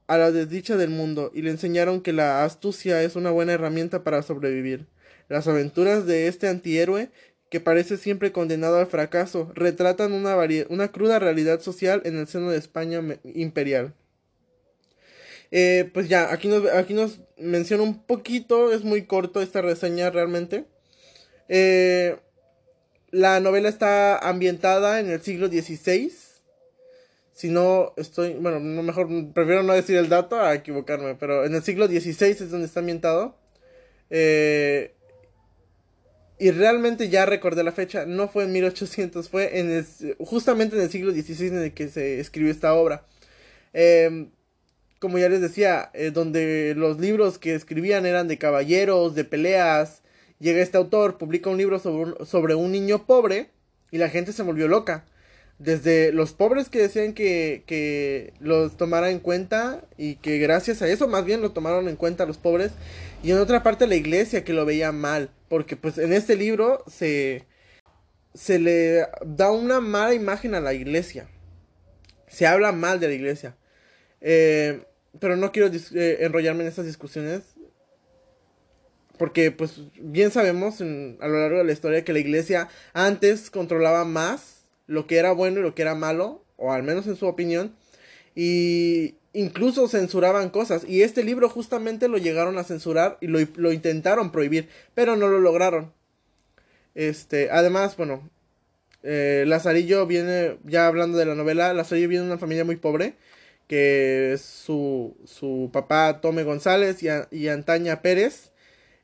a 0.07 0.17
la 0.17 0.31
desdicha 0.31 0.77
del 0.77 0.89
mundo 0.89 1.31
y 1.33 1.41
le 1.41 1.51
enseñaron 1.51 2.01
que 2.01 2.13
la 2.13 2.43
astucia 2.43 3.01
es 3.03 3.15
una 3.15 3.31
buena 3.31 3.53
herramienta 3.53 4.03
para 4.03 4.21
sobrevivir. 4.21 4.87
Las 5.29 5.47
aventuras 5.47 6.05
de 6.05 6.27
este 6.27 6.47
antihéroe, 6.47 7.09
que 7.49 7.59
parece 7.59 7.97
siempre 7.97 8.31
condenado 8.31 8.77
al 8.77 8.87
fracaso, 8.87 9.51
retratan 9.55 10.11
una, 10.11 10.35
una 10.69 10.87
cruda 10.89 11.19
realidad 11.19 11.61
social 11.61 12.01
en 12.05 12.17
el 12.17 12.27
seno 12.27 12.49
de 12.49 12.57
España 12.57 13.01
imperial. 13.23 13.93
Eh, 15.51 15.89
pues 15.93 16.09
ya, 16.09 16.33
aquí 16.33 16.47
nos, 16.47 16.65
aquí 16.71 16.95
nos 16.95 17.19
menciona 17.37 17.83
un 17.83 18.03
poquito, 18.03 18.73
es 18.73 18.83
muy 18.83 19.05
corto 19.05 19.39
esta 19.39 19.61
reseña 19.61 20.09
realmente. 20.09 20.65
Eh, 21.47 22.17
la 23.11 23.39
novela 23.39 23.69
está 23.69 24.17
ambientada 24.17 24.99
en 24.99 25.11
el 25.11 25.21
siglo 25.21 25.47
XVI. 25.47 26.11
Si 27.33 27.49
no 27.49 27.93
estoy, 27.97 28.33
bueno, 28.35 28.59
no 28.59 28.83
mejor, 28.83 29.07
prefiero 29.33 29.63
no 29.63 29.73
decir 29.73 29.97
el 29.97 30.09
dato 30.09 30.39
a 30.39 30.53
equivocarme, 30.53 31.15
pero 31.15 31.45
en 31.45 31.55
el 31.55 31.63
siglo 31.63 31.87
XVI 31.87 32.31
es 32.31 32.51
donde 32.51 32.67
está 32.67 32.79
ambientado. 32.79 33.35
Eh, 34.09 34.93
y 36.39 36.51
realmente 36.51 37.09
ya 37.09 37.25
recordé 37.25 37.63
la 37.63 37.71
fecha, 37.71 38.05
no 38.05 38.27
fue 38.27 38.43
en 38.43 38.51
1800, 38.51 39.29
fue 39.29 39.59
en 39.59 39.71
el, 39.71 40.15
justamente 40.19 40.75
en 40.75 40.83
el 40.83 40.89
siglo 40.89 41.11
XVI 41.11 41.47
en 41.47 41.57
el 41.57 41.73
que 41.73 41.87
se 41.87 42.19
escribió 42.19 42.51
esta 42.51 42.73
obra. 42.73 43.05
Eh, 43.73 44.27
como 45.03 45.19
ya 45.19 45.27
les 45.27 45.41
decía, 45.41 45.91
eh, 45.93 46.11
donde 46.11 46.75
los 46.77 46.97
libros 46.97 47.37
que 47.37 47.55
escribían 47.55 48.05
eran 48.05 48.29
de 48.29 48.37
caballeros, 48.37 49.15
de 49.15 49.25
peleas. 49.25 50.01
Llega 50.39 50.61
este 50.61 50.77
autor, 50.77 51.17
publica 51.17 51.49
un 51.49 51.57
libro 51.57 51.77
sobre 51.77 52.03
un, 52.03 52.25
sobre 52.25 52.55
un 52.55 52.71
niño 52.71 53.05
pobre 53.05 53.49
y 53.91 53.97
la 53.97 54.07
gente 54.07 54.31
se 54.31 54.43
volvió 54.43 54.69
loca. 54.69 55.03
Desde 55.59 56.11
los 56.11 56.33
pobres 56.33 56.69
que 56.69 56.79
decían 56.79 57.13
que, 57.13 57.63
que 57.65 58.33
los 58.39 58.75
tomara 58.75 59.11
en 59.11 59.19
cuenta 59.19 59.81
y 59.97 60.15
que 60.15 60.37
gracias 60.39 60.81
a 60.81 60.87
eso 60.87 61.07
más 61.07 61.23
bien 61.25 61.41
lo 61.41 61.51
tomaron 61.51 61.87
en 61.87 61.95
cuenta 61.95 62.25
los 62.25 62.37
pobres. 62.37 62.71
Y 63.23 63.31
en 63.31 63.37
otra 63.37 63.63
parte 63.63 63.87
la 63.87 63.95
iglesia 63.95 64.43
que 64.43 64.53
lo 64.53 64.65
veía 64.65 64.91
mal. 64.91 65.29
Porque 65.47 65.77
pues 65.77 65.97
en 65.97 66.11
este 66.11 66.35
libro 66.35 66.83
se, 66.87 67.45
se 68.33 68.59
le 68.59 69.07
da 69.25 69.51
una 69.51 69.79
mala 69.79 70.13
imagen 70.13 70.55
a 70.55 70.59
la 70.59 70.73
iglesia. 70.73 71.27
Se 72.27 72.47
habla 72.47 72.71
mal 72.71 72.99
de 72.99 73.07
la 73.07 73.13
iglesia. 73.13 73.55
Eh, 74.19 74.83
pero 75.19 75.35
no 75.35 75.51
quiero 75.51 75.69
eh, 75.69 76.17
enrollarme 76.21 76.63
en 76.63 76.69
estas 76.69 76.85
discusiones. 76.85 77.43
Porque, 79.17 79.51
pues, 79.51 79.79
bien 79.99 80.31
sabemos 80.31 80.81
a 80.81 80.83
lo 81.27 81.39
largo 81.39 81.59
de 81.59 81.63
la 81.63 81.71
historia 81.71 82.03
que 82.03 82.13
la 82.13 82.19
iglesia 82.19 82.67
antes 82.93 83.51
controlaba 83.51 84.05
más 84.05 84.52
lo 84.87 85.07
que 85.07 85.17
era 85.17 85.31
bueno 85.31 85.59
y 85.59 85.63
lo 85.63 85.75
que 85.75 85.81
era 85.81 85.95
malo, 85.95 86.43
o 86.57 86.71
al 86.71 86.83
menos 86.83 87.07
en 87.07 87.15
su 87.15 87.27
opinión, 87.27 87.75
y 88.35 89.15
incluso 89.33 89.87
censuraban 89.87 90.49
cosas. 90.49 90.83
Y 90.87 91.01
este 91.03 91.23
libro 91.23 91.49
justamente 91.49 92.07
lo 92.07 92.17
llegaron 92.17 92.57
a 92.57 92.63
censurar 92.63 93.17
y 93.21 93.27
lo, 93.27 93.71
intentaron 93.71 94.31
prohibir, 94.31 94.69
pero 94.93 95.15
no 95.15 95.27
lo 95.27 95.39
lograron. 95.39 95.93
Este, 96.95 97.49
además, 97.51 97.97
bueno, 97.97 98.29
eh, 99.03 99.45
Lazarillo 99.47 100.05
viene, 100.05 100.57
ya 100.63 100.87
hablando 100.87 101.17
de 101.17 101.25
la 101.25 101.35
novela, 101.35 101.73
Lazarillo 101.73 102.07
viene 102.07 102.25
de 102.25 102.31
una 102.31 102.39
familia 102.39 102.65
muy 102.65 102.75
pobre 102.77 103.15
que 103.67 104.33
es 104.33 104.41
su, 104.41 105.15
su 105.25 105.69
papá 105.71 106.21
Tome 106.21 106.43
González 106.43 107.01
y, 107.01 107.47
Antaña 107.47 108.01
Pérez, 108.01 108.51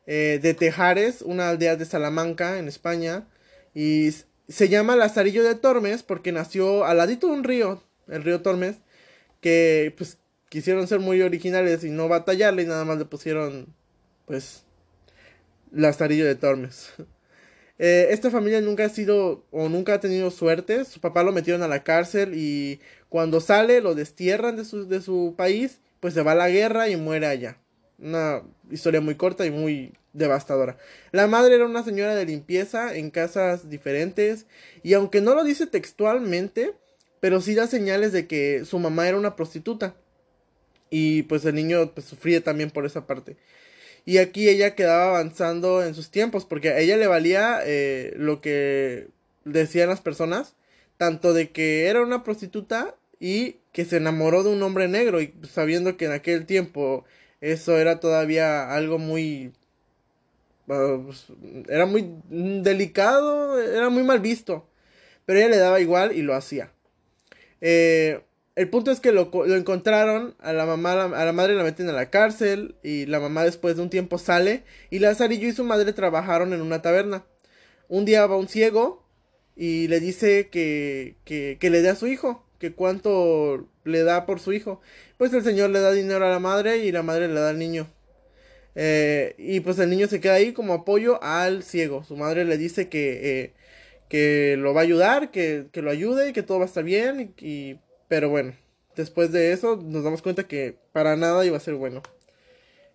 eh, 0.08 0.40
de 0.42 0.54
Tejares, 0.54 1.22
una 1.22 1.50
aldea 1.50 1.76
de 1.76 1.86
Salamanca, 1.86 2.60
en 2.60 2.68
España, 2.68 3.28
y 3.74 4.10
se 4.50 4.68
llama 4.68 4.96
Lazarillo 4.96 5.44
de 5.44 5.56
Tormes 5.56 6.04
porque 6.04 6.32
nació 6.32 6.84
al 6.86 6.98
ladito 6.98 7.28
de 7.28 7.34
un 7.34 7.44
río, 7.44 7.82
el 8.08 8.24
río 8.24 8.42
Tormes, 8.42 8.78
que 9.42 9.94
pues 9.98 10.18
quisieron 10.50 10.88
ser 10.88 11.00
muy 11.00 11.22
originales 11.22 11.84
y 11.84 11.92
no 11.92 12.08
batallarle 12.08 12.64
y 12.64 12.66
nada 12.66 12.84
más 12.84 12.98
le 12.98 13.06
pusieron 13.06 13.68
pues 14.26 14.64
Lazarillo 15.72 16.26
de 16.26 16.36
Tormes. 16.36 16.92
Eh, 17.82 18.12
esta 18.12 18.30
familia 18.30 18.60
nunca 18.60 18.84
ha 18.84 18.90
sido 18.90 19.46
o 19.52 19.70
nunca 19.70 19.94
ha 19.94 20.00
tenido 20.02 20.32
suerte. 20.32 20.84
Su 20.84 21.00
papá 21.00 21.24
lo 21.24 21.32
metieron 21.32 21.64
a 21.64 21.68
la 21.70 21.86
cárcel 21.86 22.34
y 22.36 22.82
cuando 23.08 23.40
sale 23.40 23.80
lo 23.80 23.96
destierran 23.96 24.58
de 24.58 24.66
su, 24.66 24.86
de 24.86 25.02
su 25.02 25.34
país, 25.38 25.80
pues 26.02 26.14
se 26.14 26.22
va 26.22 26.34
a 26.34 26.36
la 26.36 26.50
guerra 26.50 26.90
y 26.90 26.98
muere 26.98 27.28
allá. 27.28 27.58
Una 28.02 28.44
historia 28.72 29.02
muy 29.02 29.16
corta 29.16 29.46
y 29.46 29.52
muy 29.52 29.94
devastadora. 30.14 30.78
La 31.12 31.28
madre 31.28 31.56
era 31.56 31.66
una 31.66 31.84
señora 31.84 32.16
de 32.16 32.26
limpieza 32.26 32.96
en 32.96 33.12
casas 33.12 33.70
diferentes 33.70 34.46
y 34.84 34.94
aunque 34.94 35.22
no 35.22 35.36
lo 35.36 35.44
dice 35.44 35.68
textualmente, 35.68 36.74
pero 37.20 37.42
sí 37.42 37.56
da 37.56 37.68
señales 37.68 38.12
de 38.12 38.28
que 38.28 38.66
su 38.66 38.80
mamá 38.80 39.08
era 39.08 39.18
una 39.18 39.36
prostituta. 39.36 39.96
Y 40.90 41.24
pues 41.24 41.46
el 41.46 41.56
niño 41.56 41.92
pues, 41.94 42.08
sufría 42.08 42.44
también 42.44 42.72
por 42.72 42.86
esa 42.86 43.06
parte. 43.06 43.38
Y 44.06 44.18
aquí 44.18 44.50
ella 44.50 44.76
quedaba 44.76 45.10
avanzando 45.10 45.84
en 45.84 45.94
sus 45.94 46.10
tiempos, 46.10 46.46
porque 46.46 46.70
a 46.70 46.80
ella 46.80 46.98
le 46.98 47.08
valía 47.08 47.60
eh, 47.64 48.14
lo 48.16 48.42
que 48.42 49.08
decían 49.46 49.90
las 49.90 50.02
personas, 50.02 50.56
tanto 50.98 51.34
de 51.34 51.52
que 51.52 51.88
era 51.88 52.02
una 52.02 52.24
prostituta 52.24 52.96
y 53.20 53.58
que 53.72 53.86
se 53.86 53.98
enamoró 53.98 54.44
de 54.44 54.50
un 54.50 54.64
hombre 54.64 54.88
negro, 54.88 55.22
y 55.22 55.34
sabiendo 55.52 55.96
que 55.98 56.06
en 56.06 56.14
aquel 56.14 56.46
tiempo 56.46 57.06
eso 57.42 57.78
era 57.78 58.00
todavía 58.00 58.74
algo 58.74 58.98
muy... 58.98 59.54
Ah, 60.70 61.00
pues, 61.04 61.26
era 61.68 61.86
muy 61.86 62.14
delicado, 62.30 63.60
era 63.60 63.90
muy 63.90 64.04
mal 64.04 64.20
visto, 64.20 64.68
pero 65.26 65.40
ella 65.40 65.50
le 65.50 65.58
daba 65.58 65.80
igual 65.80 66.16
y 66.16 66.22
lo 66.22 66.36
hacía. 66.36 66.72
Eh, 67.62 68.22
el 68.56 68.70
punto 68.70 68.92
es 68.92 69.00
que 69.00 69.12
lo, 69.14 69.32
encontraron, 69.56 70.36
a 70.40 70.52
la 70.52 70.66
mamá, 70.66 71.06
a 71.06 71.26
la 71.26 71.32
madre 71.32 71.56
la 71.56 71.64
meten 71.64 71.88
a 71.88 71.94
la 71.94 72.10
cárcel 72.10 72.76
y 72.84 73.06
la 73.06 73.20
mamá 73.20 73.46
después 73.46 73.78
de 73.78 73.82
un 73.82 73.90
tiempo 73.90 74.18
sale 74.18 74.64
y 74.90 75.00
Lazarillo 75.00 75.48
y 75.48 75.54
su 75.54 75.64
madre 75.64 75.94
trabajaron 75.94 76.52
en 76.54 76.62
una 76.62 76.82
taberna. 76.82 77.24
Un 77.88 78.04
día 78.06 78.28
va 78.28 78.36
un 78.36 78.50
ciego 78.50 79.04
y 79.56 79.88
le 79.88 80.02
dice 80.02 80.50
que, 80.50 81.16
que, 81.24 81.58
que 81.60 81.70
le 81.70 81.82
dé 81.82 81.90
a 81.90 81.96
su 81.96 82.08
hijo, 82.08 82.46
que 82.60 82.74
cuánto 82.74 83.66
le 83.90 84.04
da 84.04 84.26
por 84.26 84.40
su 84.40 84.54
hijo. 84.54 84.82
Pues 85.18 85.34
el 85.34 85.44
señor 85.44 85.72
le 85.72 85.82
da 85.82 85.92
dinero 85.92 86.26
a 86.26 86.30
la 86.30 86.40
madre 86.40 86.78
y 86.78 86.92
la 86.92 87.04
madre 87.04 87.28
le 87.28 87.40
da 87.40 87.50
al 87.50 87.60
niño. 87.60 87.88
Eh, 88.76 89.36
y 89.38 89.60
pues 89.60 89.80
el 89.80 89.90
niño 89.90 90.08
se 90.08 90.22
queda 90.22 90.36
ahí 90.36 90.54
como 90.54 90.74
apoyo 90.74 91.22
al 91.24 91.64
ciego. 91.64 92.04
Su 92.04 92.16
madre 92.16 92.46
le 92.46 92.58
dice 92.58 92.90
que, 92.90 93.42
eh, 93.42 93.54
que 94.08 94.56
lo 94.58 94.74
va 94.74 94.82
a 94.82 94.84
ayudar, 94.84 95.32
que, 95.32 95.68
que, 95.72 95.82
lo 95.82 95.92
ayude 95.92 96.30
y 96.30 96.34
que 96.34 96.44
todo 96.44 96.60
va 96.60 96.66
a 96.66 96.68
estar 96.68 96.84
bien 96.84 97.34
y 97.38 97.78
pero 98.10 98.28
bueno, 98.28 98.54
después 98.96 99.32
de 99.32 99.54
eso 99.54 99.78
nos 99.78 100.04
damos 100.04 100.22
cuenta 100.22 100.48
que 100.48 100.78
para 100.92 101.16
nada 101.16 101.46
iba 101.46 101.56
a 101.56 101.62
ser 101.62 101.76
bueno. 101.76 102.02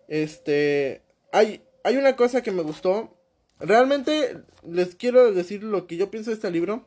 Este, 0.09 1.03
hay, 1.33 1.63
hay 1.85 1.97
una 1.97 2.17
cosa 2.17 2.43
que 2.43 2.51
me 2.51 2.63
gustó. 2.63 3.17
Realmente 3.61 4.39
les 4.69 4.97
quiero 4.97 5.33
decir 5.33 5.63
lo 5.63 5.87
que 5.87 5.97
yo 5.97 6.11
pienso 6.11 6.31
de 6.31 6.35
este 6.35 6.51
libro. 6.51 6.85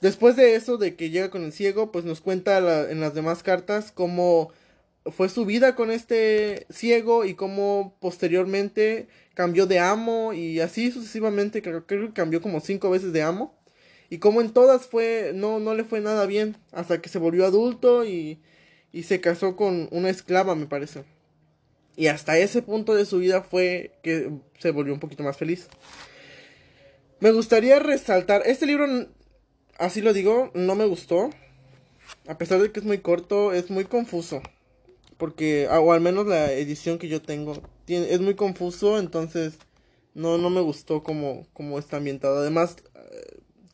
Después 0.00 0.36
de 0.36 0.54
eso, 0.54 0.76
de 0.76 0.94
que 0.94 1.10
llega 1.10 1.30
con 1.30 1.42
el 1.44 1.52
ciego, 1.52 1.90
pues 1.90 2.04
nos 2.04 2.20
cuenta 2.20 2.58
en 2.90 3.00
las 3.00 3.14
demás 3.14 3.42
cartas 3.42 3.90
cómo 3.92 4.52
fue 5.10 5.28
su 5.28 5.44
vida 5.44 5.74
con 5.74 5.90
este 5.90 6.66
ciego 6.70 7.24
y 7.24 7.34
cómo 7.34 7.96
posteriormente 8.00 9.08
cambió 9.34 9.66
de 9.66 9.78
amo 9.78 10.32
y 10.32 10.60
así 10.60 10.90
sucesivamente, 10.90 11.62
creo 11.62 11.86
que 11.86 12.12
cambió 12.12 12.40
como 12.40 12.60
cinco 12.60 12.90
veces 12.90 13.12
de 13.12 13.22
amo. 13.22 13.54
Y 14.10 14.18
como 14.18 14.40
en 14.40 14.52
todas 14.52 14.86
fue, 14.86 15.32
no, 15.34 15.60
no 15.60 15.74
le 15.74 15.84
fue 15.84 16.00
nada 16.00 16.26
bien, 16.26 16.56
hasta 16.72 17.02
que 17.02 17.10
se 17.10 17.18
volvió 17.18 17.44
adulto 17.44 18.04
y, 18.04 18.40
y 18.92 19.02
se 19.02 19.20
casó 19.20 19.54
con 19.54 19.88
una 19.90 20.08
esclava, 20.08 20.54
me 20.54 20.66
parece. 20.66 21.04
Y 21.94 22.06
hasta 22.06 22.38
ese 22.38 22.62
punto 22.62 22.94
de 22.94 23.04
su 23.04 23.18
vida 23.18 23.42
fue 23.42 23.92
que 24.02 24.30
se 24.58 24.70
volvió 24.70 24.94
un 24.94 25.00
poquito 25.00 25.24
más 25.24 25.36
feliz. 25.36 25.68
Me 27.20 27.32
gustaría 27.32 27.80
resaltar, 27.80 28.42
este 28.46 28.64
libro, 28.64 28.86
así 29.78 30.02
lo 30.02 30.12
digo, 30.12 30.50
no 30.54 30.74
me 30.74 30.86
gustó. 30.86 31.30
A 32.26 32.38
pesar 32.38 32.60
de 32.60 32.72
que 32.72 32.80
es 32.80 32.86
muy 32.86 32.98
corto, 32.98 33.52
es 33.52 33.70
muy 33.70 33.84
confuso. 33.84 34.42
Porque, 35.16 35.68
o 35.68 35.92
al 35.92 36.00
menos 36.00 36.26
la 36.26 36.52
edición 36.52 36.98
que 36.98 37.08
yo 37.08 37.22
tengo, 37.22 37.60
es 37.86 38.20
muy 38.20 38.34
confuso, 38.34 38.98
entonces 38.98 39.58
no, 40.14 40.38
no 40.38 40.50
me 40.50 40.60
gustó 40.60 41.02
como, 41.02 41.46
está 41.78 41.96
ambientado. 41.96 42.38
Además, 42.38 42.76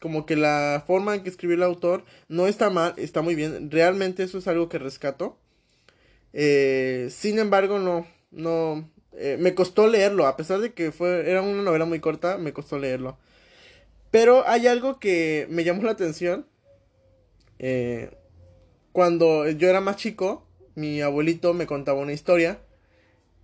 como 0.05 0.27
que 0.27 0.37
la 0.37 0.85
forma 0.87 1.15
en 1.15 1.23
que 1.23 1.31
escribió 1.31 1.57
el 1.57 1.63
autor 1.63 2.05
no 2.29 2.47
está 2.47 2.69
mal, 2.69 2.93
está 2.99 3.23
muy 3.23 3.35
bien. 3.35 3.71
Realmente 3.71 4.23
eso 4.23 4.37
es 4.37 4.47
algo 4.47 4.69
que 4.69 4.79
rescato. 4.79 5.39
Eh, 6.35 7.09
sin 7.11 7.39
embargo, 7.39 7.79
no, 7.79 8.07
no, 8.31 8.87
eh, 9.13 9.39
me 9.41 9.55
costó 9.55 9.87
leerlo, 9.87 10.27
a 10.27 10.37
pesar 10.37 10.61
de 10.61 10.75
que 10.75 10.93
fue, 10.93 11.31
era 11.31 11.41
una 11.41 11.63
novela 11.63 11.87
muy 11.87 12.01
corta, 12.01 12.37
me 12.37 12.53
costó 12.53 12.79
leerlo. 12.79 13.17
Pero 14.15 14.47
hay 14.47 14.69
algo 14.69 15.01
que 15.01 15.49
me 15.51 15.65
llamó 15.65 15.83
la 15.83 15.91
atención. 15.91 16.47
Eh, 17.59 18.17
cuando 18.93 19.51
yo 19.51 19.69
era 19.69 19.81
más 19.81 19.97
chico, 19.97 20.47
mi 20.77 21.01
abuelito 21.01 21.53
me 21.53 21.67
contaba 21.67 21.99
una 21.99 22.13
historia 22.13 22.61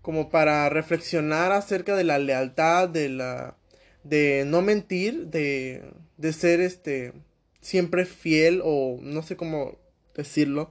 como 0.00 0.31
para 0.31 0.69
reflexionar 0.69 1.50
acerca 1.50 1.97
de 1.97 2.05
la 2.05 2.21
lealtad, 2.21 2.89
de 2.89 3.09
la 3.09 3.57
de 4.05 4.45
no 4.47 4.62
mentir, 4.62 5.27
de, 5.27 5.91
de 6.19 6.33
ser 6.33 6.61
este 6.61 7.15
siempre 7.61 8.05
fiel 8.05 8.61
o 8.62 9.00
no 9.03 9.25
sé 9.25 9.37
cómo 9.37 9.77
decirlo, 10.15 10.71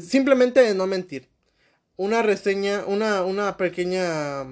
simplemente 0.00 0.60
de 0.60 0.76
no 0.76 0.86
mentir. 0.86 1.26
Una 1.96 2.22
reseña, 2.22 2.84
una, 2.86 3.24
una 3.24 3.56
pequeña 3.56 4.46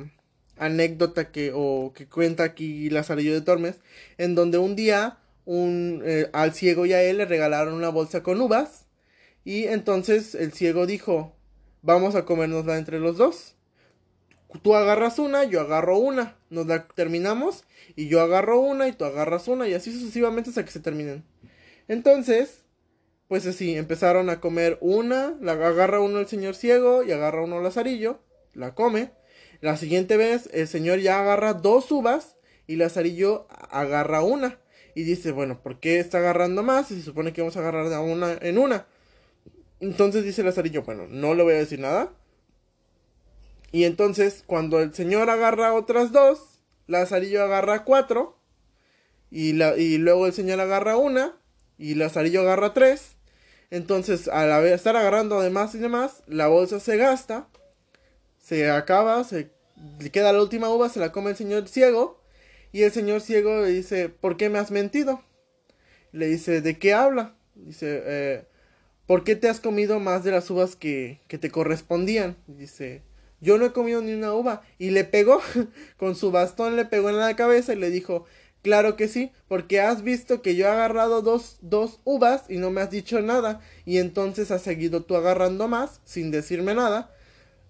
anécdota 0.56 1.30
que, 1.30 1.52
o 1.54 1.92
que 1.94 2.08
cuenta 2.08 2.44
aquí 2.44 2.90
Lazarillo 2.90 3.34
de 3.34 3.40
Tormes, 3.40 3.76
en 4.18 4.34
donde 4.34 4.58
un 4.58 4.76
día 4.76 5.18
un, 5.44 6.02
eh, 6.04 6.28
al 6.32 6.52
ciego 6.54 6.86
y 6.86 6.92
a 6.92 7.02
él 7.02 7.18
le 7.18 7.24
regalaron 7.24 7.74
una 7.74 7.88
bolsa 7.88 8.22
con 8.22 8.40
uvas 8.40 8.86
y 9.44 9.64
entonces 9.64 10.34
el 10.34 10.52
ciego 10.52 10.86
dijo, 10.86 11.36
vamos 11.82 12.16
a 12.16 12.24
comérnosla 12.24 12.78
entre 12.78 12.98
los 12.98 13.16
dos. 13.16 13.54
Tú 14.62 14.74
agarras 14.74 15.18
una, 15.18 15.44
yo 15.44 15.60
agarro 15.60 15.98
una, 15.98 16.36
nos 16.50 16.66
la 16.66 16.88
terminamos 16.88 17.64
y 17.94 18.08
yo 18.08 18.20
agarro 18.20 18.60
una 18.60 18.88
y 18.88 18.92
tú 18.92 19.04
agarras 19.04 19.48
una 19.48 19.68
y 19.68 19.74
así 19.74 19.92
sucesivamente 19.92 20.50
hasta 20.50 20.64
que 20.64 20.70
se 20.70 20.80
terminen. 20.80 21.24
Entonces, 21.88 22.64
pues 23.28 23.46
así, 23.46 23.76
empezaron 23.76 24.30
a 24.30 24.40
comer 24.40 24.78
una, 24.80 25.36
la 25.40 25.52
agarra 25.52 26.00
uno 26.00 26.18
el 26.18 26.26
señor 26.26 26.54
ciego 26.54 27.02
y 27.02 27.12
agarra 27.12 27.42
uno 27.42 27.60
Lazarillo, 27.60 28.20
la 28.54 28.74
come. 28.74 29.12
La 29.60 29.76
siguiente 29.76 30.16
vez 30.16 30.48
el 30.52 30.68
señor 30.68 31.00
ya 31.00 31.20
agarra 31.20 31.54
dos 31.54 31.90
uvas 31.90 32.36
y 32.66 32.76
Lazarillo 32.76 33.46
agarra 33.70 34.22
una. 34.22 34.58
Y 34.94 35.02
dice, 35.02 35.32
bueno, 35.32 35.62
¿por 35.62 35.78
qué 35.78 35.98
está 35.98 36.18
agarrando 36.18 36.62
más? 36.62 36.88
Si 36.88 36.96
se 36.96 37.02
supone 37.02 37.32
que 37.32 37.42
vamos 37.42 37.56
a 37.56 37.60
agarrar 37.60 37.88
de 37.88 37.98
una 37.98 38.32
en 38.40 38.58
una. 38.58 38.86
Entonces 39.80 40.24
dice 40.24 40.42
Lazarillo, 40.42 40.82
bueno, 40.82 41.06
no 41.08 41.34
le 41.34 41.42
voy 41.42 41.54
a 41.54 41.58
decir 41.58 41.78
nada. 41.78 42.12
Y 43.72 43.84
entonces, 43.84 44.42
cuando 44.46 44.80
el 44.80 44.94
señor 44.94 45.28
agarra 45.28 45.74
otras 45.74 46.12
dos, 46.12 46.60
Lazarillo 46.86 47.42
agarra 47.42 47.84
cuatro. 47.84 48.38
Y, 49.30 49.52
la, 49.52 49.76
y 49.76 49.98
luego 49.98 50.26
el 50.26 50.32
señor 50.32 50.60
agarra 50.60 50.96
una. 50.96 51.36
Y 51.76 51.94
Lazarillo 51.94 52.40
agarra 52.40 52.72
tres. 52.72 53.16
Entonces, 53.70 54.28
al 54.28 54.64
estar 54.66 54.96
agarrando 54.96 55.40
de 55.40 55.50
más 55.50 55.74
y 55.74 55.78
demás, 55.78 56.22
la 56.26 56.46
bolsa 56.46 56.80
se 56.80 56.96
gasta. 56.96 57.48
Se 58.46 58.70
acaba, 58.70 59.24
se 59.24 59.50
le 59.98 60.10
queda 60.12 60.32
la 60.32 60.40
última 60.40 60.70
uva, 60.70 60.88
se 60.88 61.00
la 61.00 61.10
come 61.10 61.30
el 61.30 61.36
señor 61.36 61.66
ciego. 61.66 62.22
Y 62.70 62.82
el 62.82 62.92
señor 62.92 63.20
ciego 63.20 63.62
le 63.62 63.70
dice, 63.70 64.08
¿por 64.08 64.36
qué 64.36 64.48
me 64.50 64.60
has 64.60 64.70
mentido? 64.70 65.20
Le 66.12 66.28
dice, 66.28 66.60
¿de 66.60 66.78
qué 66.78 66.94
habla? 66.94 67.34
Dice, 67.56 68.02
eh, 68.04 68.44
¿por 69.08 69.24
qué 69.24 69.34
te 69.34 69.48
has 69.48 69.58
comido 69.58 69.98
más 69.98 70.22
de 70.22 70.30
las 70.30 70.48
uvas 70.48 70.76
que, 70.76 71.18
que 71.26 71.38
te 71.38 71.50
correspondían? 71.50 72.36
Dice, 72.46 73.02
yo 73.40 73.58
no 73.58 73.66
he 73.66 73.72
comido 73.72 74.00
ni 74.00 74.12
una 74.12 74.32
uva. 74.32 74.62
Y 74.78 74.90
le 74.90 75.02
pegó, 75.02 75.40
con 75.96 76.14
su 76.14 76.30
bastón 76.30 76.76
le 76.76 76.84
pegó 76.84 77.10
en 77.10 77.18
la 77.18 77.34
cabeza 77.34 77.72
y 77.72 77.76
le 77.76 77.90
dijo, 77.90 78.26
claro 78.62 78.94
que 78.94 79.08
sí, 79.08 79.32
porque 79.48 79.80
has 79.80 80.02
visto 80.02 80.40
que 80.40 80.54
yo 80.54 80.66
he 80.66 80.70
agarrado 80.70 81.20
dos, 81.20 81.58
dos 81.62 81.98
uvas 82.04 82.44
y 82.48 82.58
no 82.58 82.70
me 82.70 82.80
has 82.80 82.92
dicho 82.92 83.20
nada. 83.22 83.60
Y 83.84 83.98
entonces 83.98 84.52
has 84.52 84.62
seguido 84.62 85.02
tú 85.02 85.16
agarrando 85.16 85.66
más 85.66 86.00
sin 86.04 86.30
decirme 86.30 86.76
nada. 86.76 87.10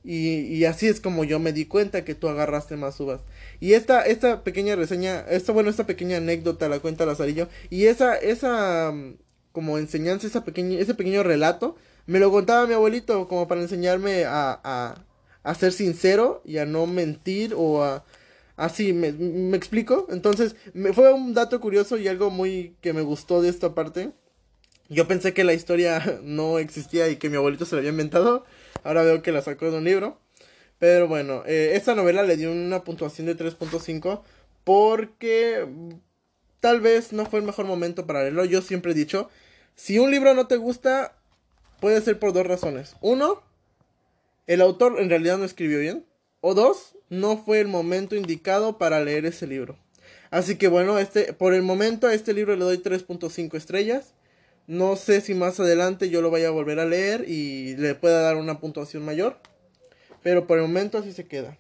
Y, 0.09 0.39
y, 0.55 0.65
así 0.67 0.87
es 0.87 1.01
como 1.01 1.25
yo 1.25 1.41
me 1.41 1.53
di 1.53 1.67
cuenta 1.67 2.05
que 2.05 2.15
tú 2.15 2.29
agarraste 2.29 2.77
más 2.77 3.01
uvas. 3.01 3.23
Y 3.59 3.73
esta, 3.73 4.03
esta 4.03 4.45
pequeña 4.45 4.77
reseña, 4.77 5.25
esta, 5.29 5.51
bueno, 5.51 5.69
esta 5.69 5.85
pequeña 5.85 6.19
anécdota 6.19 6.69
la 6.69 6.79
cuenta 6.79 7.05
Lazarillo. 7.07 7.49
Y 7.71 7.87
esa, 7.87 8.15
esa, 8.15 8.95
como 9.51 9.79
enseñanza, 9.79 10.29
esa 10.29 10.45
pequeña, 10.45 10.79
ese 10.79 10.95
pequeño 10.95 11.25
relato, 11.25 11.75
me 12.07 12.21
lo 12.21 12.31
contaba 12.31 12.69
mi 12.69 12.75
abuelito 12.75 13.27
como 13.27 13.49
para 13.49 13.63
enseñarme 13.63 14.27
a, 14.27 14.61
a, 14.63 15.05
a 15.43 15.55
ser 15.57 15.73
sincero 15.73 16.41
y 16.45 16.59
a 16.59 16.67
no 16.67 16.87
mentir 16.87 17.55
o 17.57 17.83
a... 17.83 18.05
Así, 18.57 18.93
me, 18.93 19.11
me 19.13 19.57
explico. 19.57 20.07
Entonces, 20.11 20.55
me, 20.73 20.93
fue 20.93 21.13
un 21.13 21.35
dato 21.35 21.61
curioso 21.61 21.99
y 21.99 22.07
algo 22.07 22.31
muy 22.31 22.77
que 22.81 22.93
me 22.93 23.03
gustó 23.03 23.43
de 23.43 23.49
esta 23.49 23.75
parte. 23.75 24.13
Yo 24.89 25.09
pensé 25.09 25.35
que 25.35 25.43
la 25.43 25.53
historia 25.53 26.21
no 26.23 26.61
existía 26.61 27.09
y 27.09 27.17
que 27.17 27.29
mi 27.29 27.37
abuelito 27.37 27.65
se 27.65 27.75
la 27.75 27.81
había 27.81 27.91
inventado. 27.91 28.45
Ahora 28.87 29.03
veo 29.03 29.23
que 29.23 29.33
la 29.33 29.43
sacó 29.43 29.71
de 29.71 29.79
un 29.79 29.85
libro. 29.85 30.19
Pero 30.79 31.09
bueno, 31.09 31.43
eh, 31.47 31.73
esta 31.75 31.95
novela 31.95 32.23
le 32.23 32.37
dio 32.37 32.53
una 32.53 32.85
puntuación 32.85 33.27
de 33.27 33.37
3.5 33.37 34.23
porque 34.65 35.67
tal 36.61 36.81
vez 36.81 37.13
no 37.13 37.27
fue 37.27 37.41
el 37.41 37.47
mejor 37.47 37.67
momento 37.67 38.07
para 38.07 38.23
leerlo. 38.23 38.45
Yo 38.45 38.61
siempre 38.63 38.93
he 38.93 38.95
dicho, 38.95 39.31
si 39.75 39.99
un 39.99 40.11
libro 40.11 40.35
no 40.35 40.47
te 40.47 40.57
gusta, 40.57 41.17
puede 41.81 42.01
ser 42.01 42.19
por 42.19 42.33
dos 42.33 42.47
razones. 42.47 42.97
Uno, 43.01 43.43
el 44.47 44.61
autor 44.61 45.01
en 45.01 45.09
realidad 45.09 45.39
no 45.39 45.45
escribió 45.45 45.79
bien. 45.79 46.05
O 46.41 46.55
dos, 46.55 46.97
no 47.09 47.39
fue 47.39 47.61
el 47.61 47.69
momento 47.69 48.15
indicado 48.15 48.79
para 48.79 49.01
leer 49.01 49.27
ese 49.27 49.47
libro. 49.47 49.79
Así 50.31 50.57
que 50.57 50.69
bueno, 50.69 50.99
este, 50.99 51.33
por 51.33 51.55
el 51.55 51.63
momento 51.63 52.07
a 52.07 52.15
este 52.15 52.35
libro 52.35 52.55
le 52.57 52.65
doy 52.65 52.79
3.5 52.79 53.57
estrellas. 53.57 54.13
No 54.67 54.97
sé 54.97 55.21
si 55.21 55.35
más 55.35 55.61
adelante 55.61 56.11
yo 56.11 56.23
lo 56.23 56.31
vaya 56.31 56.49
a 56.49 56.53
volver 56.53 56.81
a 56.81 56.87
leer 56.87 57.29
y 57.29 57.77
le 57.77 57.95
pueda 57.95 58.23
dar 58.23 58.37
una 58.37 58.59
puntuación 58.61 59.05
mayor. 59.05 59.39
Pero 60.23 60.47
por 60.47 60.59
el 60.59 60.65
momento 60.65 60.99
así 60.99 61.13
se 61.13 61.27
queda. 61.27 61.57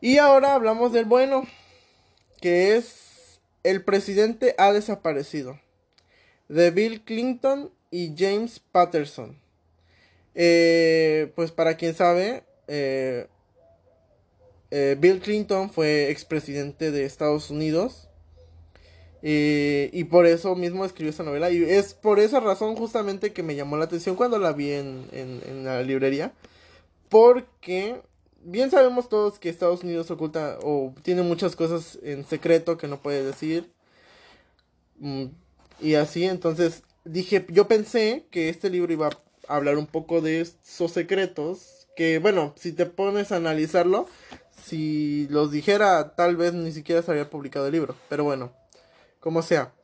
Y 0.00 0.18
ahora 0.18 0.54
hablamos 0.54 0.92
del 0.92 1.04
bueno, 1.04 1.46
que 2.40 2.76
es 2.76 3.40
El 3.62 3.84
presidente 3.84 4.54
ha 4.56 4.72
desaparecido 4.72 5.58
de 6.48 6.70
Bill 6.70 7.02
Clinton 7.02 7.70
y 7.90 8.14
James 8.16 8.60
Patterson. 8.72 9.38
Eh, 10.34 11.32
pues 11.34 11.52
para 11.52 11.76
quien 11.76 11.94
sabe, 11.94 12.44
eh, 12.68 13.26
eh, 14.70 14.96
Bill 14.98 15.20
Clinton 15.20 15.70
fue 15.70 16.10
expresidente 16.10 16.90
de 16.90 17.04
Estados 17.04 17.50
Unidos. 17.50 18.07
Y 19.22 20.04
por 20.04 20.26
eso 20.26 20.54
mismo 20.54 20.84
escribió 20.84 21.10
esta 21.10 21.22
novela. 21.24 21.50
Y 21.50 21.62
es 21.62 21.94
por 21.94 22.20
esa 22.20 22.40
razón 22.40 22.76
justamente 22.76 23.32
que 23.32 23.42
me 23.42 23.56
llamó 23.56 23.76
la 23.76 23.84
atención 23.84 24.16
cuando 24.16 24.38
la 24.38 24.52
vi 24.52 24.72
en, 24.72 25.06
en 25.12 25.64
la 25.64 25.82
librería. 25.82 26.32
Porque 27.08 28.00
bien 28.42 28.70
sabemos 28.70 29.08
todos 29.08 29.38
que 29.38 29.48
Estados 29.48 29.82
Unidos 29.82 30.10
oculta 30.10 30.58
o 30.62 30.94
tiene 31.02 31.22
muchas 31.22 31.56
cosas 31.56 31.98
en 32.02 32.24
secreto 32.24 32.78
que 32.78 32.88
no 32.88 33.00
puede 33.00 33.24
decir. 33.24 33.70
Mm, 34.98 35.26
y 35.80 35.94
así, 35.94 36.24
entonces 36.24 36.82
dije, 37.04 37.46
yo 37.50 37.68
pensé 37.68 38.26
que 38.30 38.48
este 38.48 38.70
libro 38.70 38.92
iba 38.92 39.08
a 39.08 39.56
hablar 39.56 39.78
un 39.78 39.86
poco 39.86 40.20
de 40.20 40.40
esos 40.40 40.92
secretos, 40.92 41.88
que 41.96 42.18
bueno, 42.18 42.54
si 42.56 42.72
te 42.72 42.86
pones 42.86 43.32
a 43.32 43.36
analizarlo, 43.36 44.08
si 44.64 45.26
los 45.30 45.50
dijera, 45.50 46.14
tal 46.16 46.36
vez 46.36 46.52
ni 46.54 46.72
siquiera 46.72 47.02
se 47.02 47.10
había 47.10 47.30
publicado 47.30 47.66
el 47.66 47.72
libro, 47.72 47.94
pero 48.08 48.24
bueno, 48.24 48.52
como 49.20 49.42
sea. 49.42 49.74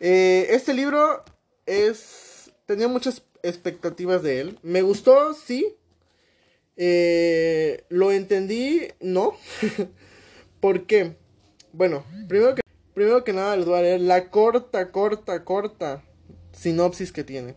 Eh, 0.00 0.48
este 0.50 0.74
libro 0.74 1.24
es, 1.66 2.52
tenía 2.66 2.88
muchas 2.88 3.22
expectativas 3.42 4.22
de 4.22 4.40
él, 4.40 4.58
me 4.62 4.82
gustó, 4.82 5.34
sí, 5.34 5.76
eh, 6.76 7.84
lo 7.88 8.12
entendí, 8.12 8.88
no, 9.00 9.34
¿por 10.60 10.86
qué? 10.86 11.16
Bueno, 11.72 12.04
primero 12.28 12.54
que 12.54 12.62
Primero 12.94 13.24
que 13.24 13.32
nada 13.32 13.56
les 13.56 13.64
voy 13.64 13.78
a 13.78 13.82
leer 13.82 14.00
la 14.00 14.28
corta, 14.28 14.90
corta, 14.90 15.44
corta 15.44 16.04
sinopsis 16.52 17.10
que 17.10 17.24
tiene. 17.24 17.54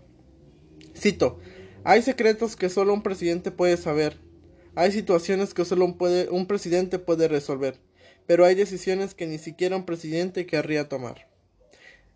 Cito, 0.95 1.39
hay 1.83 2.01
secretos 2.01 2.55
que 2.55 2.69
solo 2.69 2.93
un 2.93 3.03
presidente 3.03 3.51
puede 3.51 3.75
saber. 3.75 4.17
Hay 4.75 4.93
situaciones 4.93 5.53
que 5.53 5.65
solo 5.65 5.83
un, 5.83 5.97
puede, 5.97 6.29
un 6.29 6.47
presidente 6.47 6.99
puede 6.99 7.27
resolver. 7.27 7.79
Pero 8.27 8.45
hay 8.45 8.55
decisiones 8.55 9.13
que 9.13 9.27
ni 9.27 9.37
siquiera 9.37 9.75
un 9.75 9.85
presidente 9.85 10.45
querría 10.45 10.89
tomar. 10.89 11.27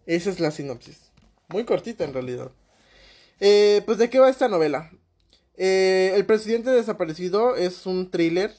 Esa 0.06 0.30
es 0.30 0.40
la 0.40 0.52
sinopsis. 0.52 1.12
Muy 1.50 1.66
cortita 1.66 2.04
en 2.04 2.14
realidad. 2.14 2.52
Eh, 3.40 3.82
pues 3.86 3.98
de 3.98 4.10
qué 4.10 4.20
va 4.20 4.30
esta 4.30 4.48
novela. 4.48 4.92
Eh, 5.56 6.14
el 6.16 6.26
presidente 6.26 6.70
desaparecido 6.72 7.56
es 7.56 7.86
un 7.86 8.10
thriller 8.10 8.52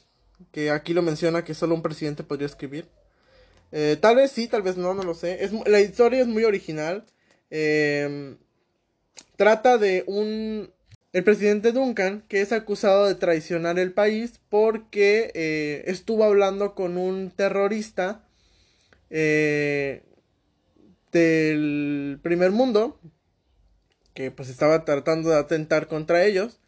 que 0.53 0.71
aquí 0.71 0.93
lo 0.93 1.03
menciona 1.03 1.45
que 1.45 1.55
solo 1.55 1.75
un 1.75 1.83
presidente 1.83 2.23
podría 2.23 2.47
escribir. 2.47 2.89
Eh, 3.73 3.97
tal 4.01 4.17
vez 4.17 4.33
sí, 4.33 4.49
tal 4.49 4.63
vez 4.63 4.77
no, 4.77 4.95
no 4.95 5.03
lo 5.03 5.15
sé. 5.15 5.39
La 5.67 5.81
historia 5.81 6.21
es 6.21 6.27
muy 6.27 6.45
original. 6.45 7.05
Em, 7.51 8.39
trata 9.37 9.79
de 9.79 10.05
un... 10.07 10.73
El 11.12 11.25
presidente 11.25 11.73
Duncan, 11.73 12.23
que 12.29 12.40
es 12.40 12.53
acusado 12.53 13.07
de 13.07 13.16
traicionar 13.16 13.79
el 13.79 13.92
país 13.92 14.40
porque 14.49 15.33
eh, 15.35 15.83
estuvo 15.87 16.25
hablando 16.25 16.75
con 16.75 16.96
un 16.96 17.33
terrorista 17.33 18.25
eh, 19.11 20.03
del 21.11 22.20
primer 22.23 22.53
mundo, 22.53 23.01
que 24.14 24.31
pues 24.31 24.49
estaba 24.49 24.85
tratando 24.85 25.31
de 25.31 25.37
atentar 25.38 25.88
contra 25.88 26.25
ellos. 26.25 26.61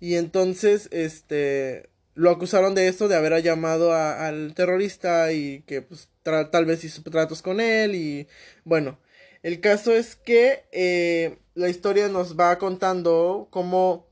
Y 0.00 0.16
entonces, 0.16 0.88
este, 0.90 1.88
lo 2.14 2.30
acusaron 2.30 2.74
de 2.74 2.88
esto, 2.88 3.08
de 3.08 3.16
haber 3.16 3.40
llamado 3.42 3.92
al 3.94 4.54
terrorista 4.54 5.32
y 5.32 5.62
que 5.62 5.82
pues 5.82 6.08
tal 6.22 6.64
vez 6.64 6.84
hizo 6.84 7.02
tratos 7.02 7.42
con 7.42 7.60
él 7.60 7.94
y 7.94 8.28
bueno, 8.64 8.98
el 9.42 9.60
caso 9.60 9.92
es 9.92 10.16
que 10.16 10.64
eh, 10.72 11.38
la 11.54 11.68
historia 11.68 12.08
nos 12.08 12.38
va 12.38 12.58
contando 12.58 13.48
cómo 13.50 14.06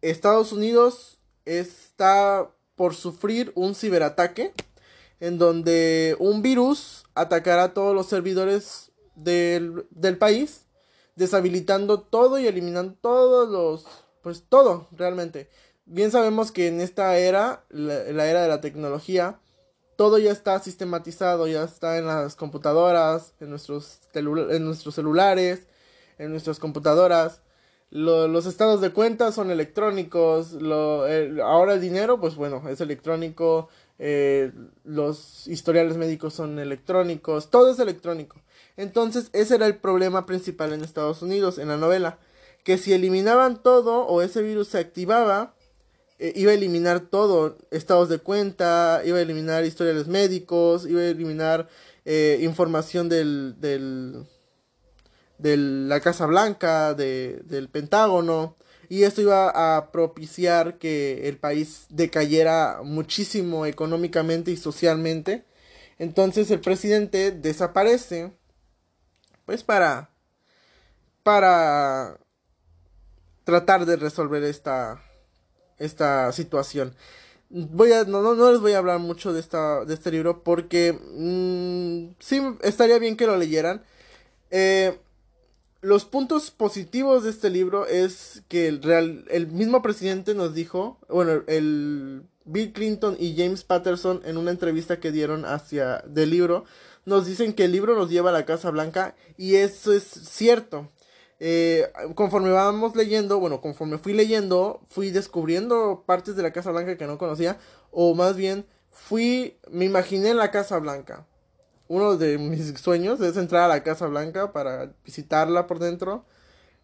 Estados 0.00 0.52
Unidos 0.52 1.18
está 1.44 2.50
por 2.76 2.94
sufrir 2.94 3.52
un 3.54 3.74
ciberataque. 3.74 4.52
en 5.20 5.38
donde 5.38 6.16
un 6.18 6.42
virus 6.42 7.04
atacará 7.14 7.62
a 7.64 7.74
todos 7.74 7.94
los 7.94 8.06
servidores 8.06 8.90
del, 9.14 9.86
del 9.90 10.18
país, 10.18 10.62
deshabilitando 11.14 12.00
todo 12.00 12.40
y 12.40 12.48
eliminando 12.48 12.94
todos 13.00 13.48
los, 13.48 13.86
pues 14.20 14.42
todo 14.48 14.88
realmente. 14.90 15.48
Bien 15.84 16.10
sabemos 16.10 16.50
que 16.50 16.66
en 16.66 16.80
esta 16.80 17.18
era, 17.18 17.64
la, 17.68 18.02
la 18.12 18.26
era 18.26 18.42
de 18.42 18.48
la 18.48 18.60
tecnología, 18.60 19.38
todo 19.94 20.18
ya 20.18 20.32
está 20.32 20.58
sistematizado, 20.58 21.46
ya 21.46 21.62
está 21.62 21.98
en 21.98 22.06
las 22.06 22.34
computadoras, 22.34 23.34
en 23.38 23.50
nuestros, 23.50 24.00
en 24.14 24.64
nuestros 24.64 24.96
celulares, 24.96 25.68
en 26.22 26.30
nuestras 26.30 26.58
computadoras. 26.58 27.40
los 27.90 28.46
estados 28.46 28.80
de 28.80 28.90
cuenta 28.90 29.32
son 29.32 29.50
electrónicos. 29.50 30.52
Lo, 30.52 31.04
ahora 31.44 31.74
el 31.74 31.80
dinero, 31.80 32.20
pues 32.20 32.36
bueno, 32.36 32.62
es 32.68 32.80
electrónico. 32.80 33.68
Eh, 33.98 34.52
los 34.84 35.46
historiales 35.46 35.96
médicos 35.96 36.34
son 36.34 36.58
electrónicos. 36.58 37.50
Todo 37.50 37.70
es 37.70 37.78
electrónico. 37.78 38.40
Entonces, 38.76 39.28
ese 39.32 39.56
era 39.56 39.66
el 39.66 39.76
problema 39.76 40.26
principal 40.26 40.72
en 40.72 40.82
Estados 40.82 41.22
Unidos, 41.22 41.58
en 41.58 41.68
la 41.68 41.76
novela. 41.76 42.18
Que 42.64 42.78
si 42.78 42.92
eliminaban 42.92 43.62
todo 43.62 44.06
o 44.06 44.22
ese 44.22 44.42
virus 44.42 44.68
se 44.68 44.78
activaba, 44.78 45.54
eh, 46.18 46.32
iba 46.36 46.52
a 46.52 46.54
eliminar 46.54 47.00
todo, 47.00 47.58
estados 47.72 48.08
de 48.08 48.18
cuenta, 48.18 49.02
iba 49.04 49.18
a 49.18 49.22
eliminar 49.22 49.64
historiales 49.64 50.06
médicos, 50.06 50.86
iba 50.86 51.00
a 51.00 51.06
eliminar 51.06 51.68
eh, 52.04 52.38
información 52.42 53.08
del, 53.08 53.56
del, 53.58 54.24
de 55.42 55.56
la 55.56 56.00
Casa 56.00 56.26
Blanca, 56.26 56.94
de, 56.94 57.42
del 57.44 57.68
Pentágono, 57.68 58.56
y 58.88 59.04
esto 59.04 59.22
iba 59.22 59.76
a 59.76 59.90
propiciar 59.90 60.78
que 60.78 61.28
el 61.28 61.38
país 61.38 61.86
decayera 61.88 62.80
muchísimo 62.84 63.64
económicamente 63.66 64.50
y 64.50 64.56
socialmente. 64.56 65.44
Entonces 65.98 66.50
el 66.50 66.60
presidente 66.60 67.30
desaparece, 67.30 68.32
pues 69.46 69.62
para, 69.64 70.10
para 71.22 72.18
tratar 73.44 73.86
de 73.86 73.96
resolver 73.96 74.42
esta, 74.44 75.02
esta 75.78 76.30
situación. 76.32 76.94
Voy 77.48 77.92
a, 77.92 78.04
no, 78.04 78.34
no, 78.34 78.52
les 78.52 78.60
voy 78.60 78.72
a 78.72 78.78
hablar 78.78 78.98
mucho 78.98 79.32
de, 79.32 79.40
esta, 79.40 79.84
de 79.84 79.94
este 79.94 80.10
libro 80.10 80.42
porque 80.42 80.92
mm, 80.92 82.14
sí 82.18 82.42
estaría 82.62 82.98
bien 82.98 83.16
que 83.16 83.26
lo 83.26 83.36
leyeran. 83.36 83.82
Eh, 84.50 84.98
los 85.82 86.04
puntos 86.04 86.52
positivos 86.52 87.24
de 87.24 87.30
este 87.30 87.50
libro 87.50 87.86
es 87.86 88.42
que 88.48 88.68
el, 88.68 88.82
real, 88.82 89.24
el 89.28 89.48
mismo 89.48 89.82
presidente 89.82 90.32
nos 90.32 90.54
dijo, 90.54 90.98
bueno, 91.08 91.42
el 91.48 92.22
Bill 92.44 92.72
Clinton 92.72 93.16
y 93.18 93.36
James 93.36 93.64
Patterson 93.64 94.22
en 94.24 94.36
una 94.36 94.52
entrevista 94.52 95.00
que 95.00 95.10
dieron 95.10 95.44
hacia 95.44 95.98
del 96.06 96.30
libro, 96.30 96.64
nos 97.04 97.26
dicen 97.26 97.52
que 97.52 97.64
el 97.64 97.72
libro 97.72 97.96
nos 97.96 98.10
lleva 98.10 98.30
a 98.30 98.32
la 98.32 98.46
Casa 98.46 98.70
Blanca 98.70 99.16
y 99.36 99.56
eso 99.56 99.92
es 99.92 100.04
cierto. 100.04 100.88
Eh, 101.40 101.90
conforme 102.14 102.52
vamos 102.52 102.94
leyendo, 102.94 103.40
bueno, 103.40 103.60
conforme 103.60 103.98
fui 103.98 104.12
leyendo, 104.12 104.80
fui 104.86 105.10
descubriendo 105.10 106.04
partes 106.06 106.36
de 106.36 106.44
la 106.44 106.52
Casa 106.52 106.70
Blanca 106.70 106.96
que 106.96 107.08
no 107.08 107.18
conocía, 107.18 107.58
o 107.90 108.14
más 108.14 108.36
bien, 108.36 108.64
fui, 108.88 109.58
me 109.68 109.84
imaginé 109.84 110.32
la 110.32 110.52
Casa 110.52 110.78
Blanca. 110.78 111.26
Uno 111.92 112.16
de 112.16 112.38
mis 112.38 112.80
sueños 112.80 113.20
es 113.20 113.36
entrar 113.36 113.64
a 113.64 113.68
la 113.68 113.82
Casa 113.82 114.06
Blanca 114.06 114.50
para 114.54 114.94
visitarla 115.04 115.66
por 115.66 115.78
dentro. 115.78 116.24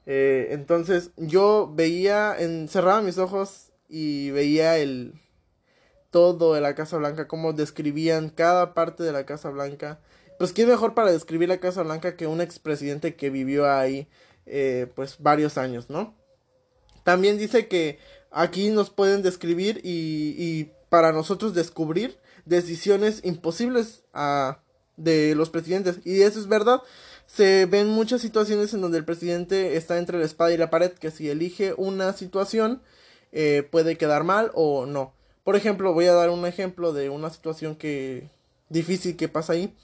Eh, 0.04 0.48
entonces 0.50 1.12
yo 1.16 1.72
veía, 1.74 2.36
cerraba 2.68 3.00
mis 3.00 3.16
ojos 3.16 3.70
y 3.88 4.32
veía 4.32 4.76
el 4.76 5.14
todo 6.10 6.52
de 6.52 6.60
la 6.60 6.74
Casa 6.74 6.98
Blanca, 6.98 7.26
cómo 7.26 7.54
describían 7.54 8.28
cada 8.28 8.74
parte 8.74 9.02
de 9.02 9.12
la 9.12 9.24
Casa 9.24 9.48
Blanca. 9.48 9.98
Pues 10.38 10.52
qué 10.52 10.66
mejor 10.66 10.92
para 10.92 11.10
describir 11.10 11.48
la 11.48 11.56
Casa 11.56 11.82
Blanca 11.82 12.14
que 12.14 12.26
un 12.26 12.42
expresidente 12.42 13.16
que 13.16 13.30
vivió 13.30 13.66
ahí 13.66 14.08
eh, 14.44 14.92
pues 14.94 15.16
varios 15.20 15.56
años, 15.56 15.88
¿no? 15.88 16.14
También 17.02 17.38
dice 17.38 17.66
que 17.66 17.98
aquí 18.30 18.68
nos 18.68 18.90
pueden 18.90 19.22
describir 19.22 19.80
y, 19.82 20.70
para 20.90 21.12
nosotros 21.12 21.54
descubrir 21.54 22.18
decisiones 22.44 23.22
imposibles 23.24 24.04
a, 24.12 24.60
de 24.98 25.34
los 25.34 25.48
presidentes. 25.48 26.00
Y 26.04 26.20
eso 26.20 26.38
es 26.38 26.46
verdad. 26.46 26.82
Se 27.26 27.64
ven 27.64 27.88
muchas 27.88 28.20
situaciones 28.20 28.74
en 28.74 28.82
donde 28.82 28.98
el 28.98 29.06
presidente 29.06 29.76
está 29.76 29.98
entre 29.98 30.18
la 30.18 30.26
espada 30.26 30.52
y 30.52 30.58
la 30.58 30.68
pared, 30.68 30.92
que 30.92 31.10
si 31.10 31.30
elige 31.30 31.72
una 31.78 32.12
situación 32.12 32.82
eh, 33.32 33.66
puede 33.70 33.96
quedar 33.96 34.24
mal 34.24 34.50
o 34.54 34.84
no. 34.84 35.14
Por 35.44 35.56
ejemplo, 35.56 35.94
voy 35.94 36.06
a 36.06 36.12
dar 36.12 36.28
un 36.28 36.44
ejemplo 36.44 36.92
de 36.92 37.08
una 37.08 37.30
situación 37.30 37.76
que 37.76 38.28
difícil 38.68 39.16
que 39.16 39.28
pasa 39.28 39.54
ahí. 39.54 39.74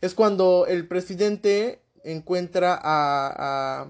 Es 0.00 0.14
cuando 0.14 0.66
el 0.66 0.88
presidente 0.88 1.82
encuentra 2.04 2.78
a 2.82 3.88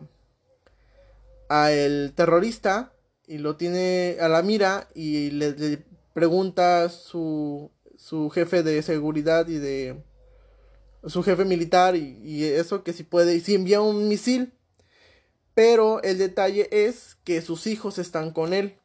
a 1.51 1.73
el 1.73 2.13
terrorista 2.15 2.93
y 3.27 3.39
lo 3.39 3.57
tiene 3.57 4.17
a 4.21 4.29
la 4.29 4.41
mira 4.41 4.89
y 4.95 5.31
le, 5.33 5.85
pregunta 6.15 6.89
su, 6.89 7.71
su 7.97 8.31
jefe 8.31 8.63
de 8.63 8.81
seguridad 8.83 9.49
y 9.49 9.59
de 9.59 10.03
su 11.07 11.23
jefe 11.23 11.45
militar 11.45 11.97
y, 11.97 12.45
eso 12.45 12.83
que 12.83 12.93
si 12.93 13.03
puede 13.03 13.35
y 13.35 13.41
si 13.41 13.55
envía 13.55 13.81
un 13.81 14.09
misil. 14.09 14.53
Pero 15.55 16.03
el 16.03 16.19
detalle 16.19 16.69
es 16.71 17.17
que 17.25 17.43
sus 17.43 17.67
hijos 17.67 17.99
están 17.99 18.31
con 18.31 18.53
él. 18.53 18.77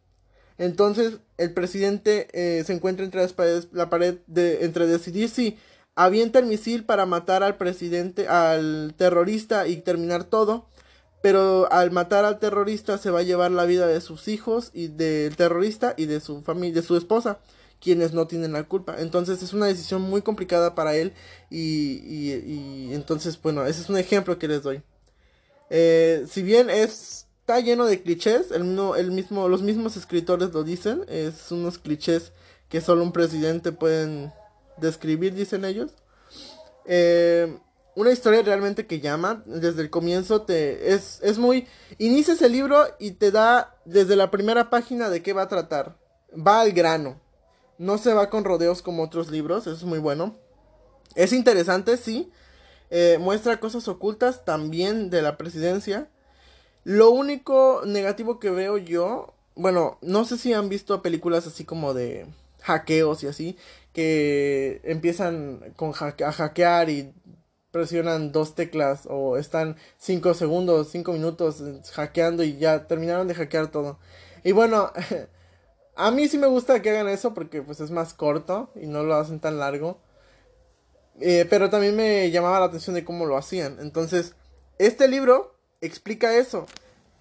Entonces 0.58 1.19
el 1.38 1.54
presidente 1.54 2.28
eh, 2.34 2.63
se 2.63 2.73
encuentra 2.73 3.06
entre 3.06 3.28
la 3.71 3.89
pared 3.89 4.19
de 4.28 4.63
entre 4.63 4.88
decidir 4.88 5.30
si 5.30 5.58
avienta 5.95 6.39
el 6.39 6.45
misil 6.45 6.86
para 6.86 7.06
matar 7.06 7.43
al 7.43 7.58
presidente 7.58 8.28
al 8.28 8.93
terrorista 8.97 9.67
y 9.67 9.78
terminar 9.78 10.23
todo. 10.25 10.67
Pero 11.21 11.71
al 11.71 11.91
matar 11.91 12.23
al 12.23 12.39
terrorista 12.39 12.97
se 12.97 13.10
va 13.10 13.19
a 13.19 13.23
llevar 13.23 13.51
la 13.51 13.65
vida 13.65 13.88
de 13.88 13.99
sus 13.99 14.28
hijos 14.28 14.69
y 14.73 14.88
del 14.88 15.36
terrorista 15.36 15.95
y 15.97 16.06
de 16.06 16.19
su 16.19 16.41
familia, 16.41 16.82
de 16.82 16.88
su 16.88 16.95
esposa, 16.97 17.39
quienes 17.80 18.14
no 18.14 18.28
tienen 18.28 18.54
la 18.54 18.64
culpa. 18.64 18.96
Entonces 19.00 19.42
es 19.44 19.54
una 19.54 19.68
decisión 19.68 20.02
muy 20.02 20.22
complicada 20.22 20.76
para 20.76 20.96
él 20.96 21.14
y, 21.50 22.02
y, 22.06 22.94
entonces, 22.94 23.40
bueno, 23.42 23.66
ese 23.66 23.82
es 23.82 23.90
un 23.90 23.98
ejemplo 23.98 24.40
que 24.40 24.48
les 24.48 24.64
doy. 24.64 24.82
Eh, 25.70 26.26
si 26.30 26.44
bien 26.44 26.70
está 26.70 27.60
lleno 27.60 27.86
de 27.86 28.02
clichés, 28.02 28.52
el, 28.52 28.80
el 28.98 29.12
mismo, 29.12 29.48
los 29.50 29.62
mismos 29.62 29.98
escritores 29.98 30.54
lo 30.54 30.64
dicen, 30.64 31.04
es 31.08 31.52
unos 31.52 31.78
clichés 31.78 32.32
que 32.70 32.82
solo 32.82 33.04
un 33.04 33.12
presidente 33.12 33.72
pueden 33.72 34.34
describir, 34.78 35.34
dicen 35.34 35.66
ellos. 35.66 35.92
Eh, 36.86 37.58
una 37.96 38.12
historia 38.12 38.42
realmente 38.42 38.86
que 38.86 39.00
llama 39.00 39.42
desde 39.46 39.82
el 39.82 39.90
comienzo 39.90 40.42
te 40.42 40.94
es, 40.94 41.20
es 41.24 41.38
muy 41.38 41.68
inicias 41.98 42.42
el 42.42 42.52
libro 42.52 42.84
y 43.00 43.12
te 43.12 43.32
da 43.32 43.76
desde 43.86 44.16
la 44.16 44.30
primera 44.30 44.70
página 44.70 45.10
de 45.10 45.24
qué 45.24 45.34
va 45.34 45.44
a 45.44 45.48
tratar 45.48 45.98
va 46.36 46.62
al 46.62 46.74
grano 46.74 47.22
no 47.78 47.98
se 47.98 48.14
va 48.14 48.30
con 48.30 48.44
rodeos 48.44 48.82
como 48.82 49.04
otros 49.04 49.30
libros 49.30 49.64
eso 49.68 49.76
es 49.76 49.84
muy 49.84 50.00
bueno. 50.00 50.36
Es 51.16 51.34
interesante 51.34 51.98
sí. 51.98 52.32
Eh, 52.90 53.18
muestra 53.20 53.60
cosas 53.60 53.88
ocultas 53.88 54.46
también 54.46 55.10
de 55.10 55.22
la 55.22 55.38
presidencia. 55.38 56.10
Lo 56.84 57.12
único 57.12 57.82
negativo 57.86 58.40
que 58.40 58.52
veo 58.52 58.78
yo 58.78 59.34
bueno 59.56 59.98
no 60.02 60.26
sé 60.26 60.38
si 60.38 60.54
han 60.54 60.70
visto 60.70 61.02
películas 61.02 61.48
así 61.48 61.64
como 61.64 61.94
de 61.94 62.28
hackeos 62.62 63.24
y 63.24 63.28
así 63.28 63.58
que 63.94 64.82
empiezan 64.84 65.74
con 65.78 65.92
a 65.92 66.32
hackear 66.32 66.90
y 66.90 67.14
presionan 67.76 68.32
dos 68.32 68.56
teclas 68.56 69.06
o 69.10 69.38
están 69.38 69.76
cinco 69.98 70.34
segundos, 70.34 70.90
cinco 70.92 71.12
minutos 71.12 71.62
hackeando 71.94 72.44
y 72.44 72.58
ya 72.58 72.88
terminaron 72.88 73.28
de 73.28 73.36
hackear 73.36 73.68
todo. 73.72 74.00
Y 74.46 74.54
bueno, 74.54 74.94
a 75.95 76.12
mí 76.12 76.27
sí 76.27 76.38
me 76.38 76.47
gusta 76.47 76.81
que 76.81 76.89
hagan 76.89 77.08
eso 77.08 77.34
porque 77.34 77.62
pues 77.62 77.79
es 77.79 77.91
más 77.91 78.13
corto 78.13 78.69
y 78.75 78.88
no 78.88 79.03
lo 79.03 79.15
hacen 79.15 79.39
tan 79.39 79.60
largo. 79.60 79.99
Eh, 81.21 81.45
pero 81.49 81.69
también 81.69 81.95
me 81.95 82.29
llamaba 82.31 82.60
la 82.60 82.65
atención 82.65 82.95
de 82.95 83.05
cómo 83.05 83.25
lo 83.25 83.38
hacían. 83.38 83.77
Entonces, 83.79 84.36
este 84.79 85.08
libro 85.08 85.55
explica 85.81 86.38
eso. 86.38 86.67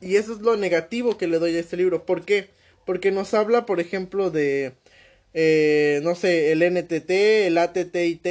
Y 0.00 0.16
eso 0.16 0.32
es 0.34 0.40
lo 0.40 0.56
negativo 0.56 1.16
que 1.16 1.28
le 1.28 1.38
doy 1.38 1.56
a 1.56 1.60
este 1.60 1.76
libro. 1.76 2.04
¿Por 2.04 2.24
qué? 2.24 2.50
Porque 2.84 3.12
nos 3.12 3.32
habla, 3.34 3.66
por 3.66 3.80
ejemplo, 3.80 4.30
de, 4.30 4.74
eh, 5.32 6.00
no 6.02 6.14
sé, 6.14 6.52
el 6.52 6.62
NTT, 6.62 7.10
el 7.46 7.58
ATTIT, 7.58 8.26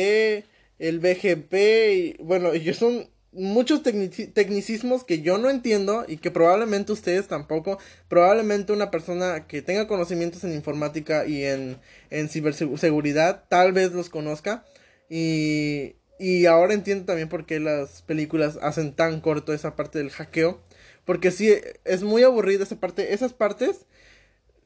el 0.80 1.00
BGP, 1.00 1.54
y, 1.94 2.16
bueno, 2.20 2.54
y 2.54 2.74
son 2.74 3.10
muchos 3.34 3.82
tecnicismos 3.84 5.04
que 5.04 5.22
yo 5.22 5.38
no 5.38 5.50
entiendo 5.50 6.06
y 6.08 6.18
que 6.18 6.32
probablemente 6.32 6.92
ustedes 6.92 7.28
tampoco, 7.28 7.80
probablemente 8.08 8.74
una 8.74 8.92
persona 8.92 9.48
que 9.48 9.62
tenga 9.62 9.88
conocimientos 9.88 10.44
en 10.44 10.54
informática 10.54 11.26
y 11.26 11.44
en, 11.44 11.80
en 12.10 12.30
ciberseguridad 12.30 13.44
tal 13.50 13.74
vez 13.74 13.92
los 13.92 14.10
conozca. 14.10 14.66
Y, 15.10 15.96
y 16.20 16.46
ahora 16.46 16.74
entiendo 16.74 17.06
también 17.06 17.30
por 17.30 17.46
qué 17.46 17.60
las 17.60 18.02
películas 18.04 18.58
hacen 18.62 18.94
tan 18.94 19.22
corto 19.22 19.54
esa 19.54 19.76
parte 19.76 20.00
del 20.00 20.12
hackeo, 20.12 20.62
porque 21.06 21.32
sí, 21.32 21.54
es 21.86 22.04
muy 22.04 22.24
aburrida 22.24 22.64
esa 22.64 22.80
parte, 22.80 23.14
esas 23.14 23.34
partes, 23.34 23.86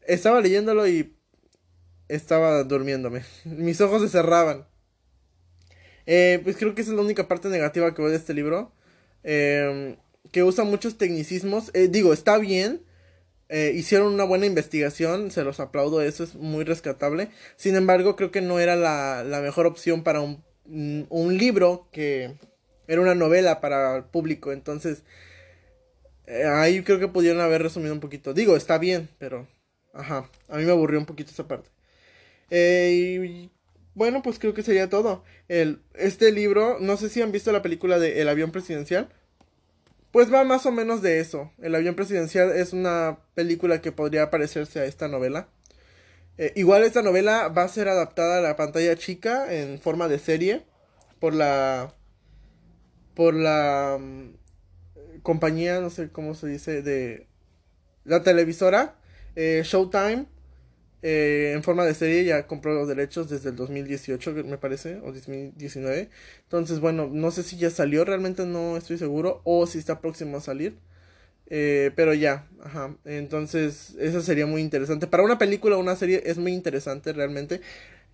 estaba 0.05 0.41
leyéndolo 0.41 0.87
y 0.87 1.15
estaba 2.07 2.63
durmiéndome, 2.63 3.23
mis 3.45 3.81
ojos 3.81 4.01
se 4.01 4.09
cerraban 4.09 4.65
Eh, 6.07 6.39
pues 6.43 6.55
creo 6.55 6.73
que 6.73 6.81
esa 6.81 6.91
es 6.91 6.95
la 6.95 7.03
única 7.03 7.27
parte 7.27 7.49
negativa 7.49 7.93
que 7.93 8.01
veo 8.01 8.09
de 8.09 8.17
este 8.17 8.33
libro. 8.33 8.71
Em, 9.23 9.97
que 10.31 10.43
usa 10.43 10.63
muchos 10.63 10.97
tecnicismos. 10.97 11.69
Eh, 11.73 11.89
digo, 11.89 12.13
está 12.13 12.37
bien. 12.39 12.81
Eh, 13.49 13.73
hicieron 13.75 14.13
una 14.13 14.25
buena 14.25 14.45
investigación, 14.45 15.31
se 15.31 15.43
los 15.43 15.59
aplaudo, 15.61 16.01
eso 16.01 16.23
es 16.23 16.35
muy 16.35 16.65
rescatable. 16.65 17.29
Sin 17.55 17.75
embargo, 17.75 18.15
creo 18.15 18.31
que 18.31 18.41
no 18.41 18.59
era 18.59 18.75
la, 18.75 19.23
mejor 19.41 19.67
opción 19.67 20.03
para 20.03 20.21
un, 20.21 20.43
un, 21.09 21.37
libro 21.37 21.87
que 21.93 22.35
era 22.87 23.01
una 23.01 23.15
novela 23.15 23.61
para 23.61 23.97
el 23.97 24.03
público. 24.05 24.51
Entonces, 24.51 25.03
ahí 26.27 26.83
creo 26.83 26.99
que 26.99 27.07
pudieron 27.07 27.41
haber 27.41 27.63
resumido 27.63 27.93
un 27.93 28.01
poquito. 28.01 28.33
Digo, 28.33 28.55
está 28.57 28.77
bien, 28.77 29.09
pero... 29.19 29.47
Ajá, 29.93 30.29
a 30.49 30.57
mí 30.57 30.65
me 30.65 30.71
aburrió 30.71 30.99
un 30.99 31.05
poquito 31.05 31.31
esa 31.31 31.47
parte. 31.47 31.69
y 32.51 33.49
bueno, 33.97 34.21
pues 34.21 34.37
creo 34.37 34.53
que 34.53 34.61
sería 34.61 34.89
todo. 34.89 35.23
El, 35.47 35.81
este 35.95 36.31
libro, 36.31 36.77
no 36.79 36.97
sé 36.97 37.09
si 37.09 37.23
han 37.23 37.31
visto 37.31 37.51
la 37.51 37.63
película 37.63 37.97
de 37.97 38.21
El 38.21 38.29
avión 38.29 38.51
presidencial. 38.51 39.09
Pues 40.11 40.31
va 40.31 40.43
más 40.43 40.67
o 40.67 40.71
menos 40.71 41.01
de 41.01 41.19
eso. 41.19 41.51
El 41.59 41.73
avión 41.73 41.95
presidencial 41.95 42.51
es 42.51 42.73
una 42.73 43.17
película 43.33 43.81
que 43.81 43.91
podría 43.91 44.29
parecerse 44.29 44.79
a 44.79 44.85
esta 44.85 45.07
novela. 45.07 45.47
Eh, 46.37 46.53
igual 46.55 46.83
esta 46.83 47.01
novela 47.01 47.47
va 47.47 47.63
a 47.63 47.69
ser 47.69 47.87
adaptada 47.87 48.37
a 48.37 48.41
la 48.41 48.55
pantalla 48.55 48.95
chica 48.95 49.51
en 49.51 49.79
forma 49.79 50.07
de 50.07 50.19
serie 50.19 50.63
por 51.19 51.33
la 51.33 51.91
por 53.15 53.33
la 53.33 53.97
mm, 53.99 55.21
compañía, 55.23 55.79
no 55.79 55.89
sé 55.89 56.11
cómo 56.11 56.35
se 56.35 56.45
dice, 56.45 56.83
de 56.83 57.25
la 58.05 58.21
televisora 58.21 58.93
eh, 59.35 59.63
Showtime 59.65 60.27
eh, 61.03 61.51
en 61.53 61.63
forma 61.63 61.85
de 61.85 61.93
serie 61.93 62.23
ya 62.25 62.47
compró 62.47 62.73
los 62.73 62.87
derechos 62.87 63.29
desde 63.29 63.49
el 63.49 63.55
2018, 63.55 64.33
me 64.45 64.57
parece, 64.57 64.97
o 65.03 65.11
2019. 65.11 66.09
Entonces, 66.43 66.79
bueno, 66.79 67.09
no 67.11 67.31
sé 67.31 67.43
si 67.43 67.57
ya 67.57 67.69
salió, 67.69 68.03
realmente 68.05 68.45
no 68.45 68.77
estoy 68.77 68.97
seguro, 68.97 69.41
o 69.43 69.67
si 69.67 69.77
está 69.77 70.01
próximo 70.01 70.37
a 70.37 70.41
salir. 70.41 70.77
Eh, 71.49 71.91
pero 71.95 72.13
ya, 72.13 72.47
ajá. 72.63 72.95
Entonces, 73.05 73.95
eso 73.99 74.21
sería 74.21 74.45
muy 74.47 74.61
interesante. 74.61 75.07
Para 75.07 75.23
una 75.23 75.37
película 75.37 75.77
o 75.77 75.79
una 75.79 75.95
serie 75.95 76.23
es 76.25 76.37
muy 76.37 76.53
interesante 76.53 77.13
realmente. 77.13 77.61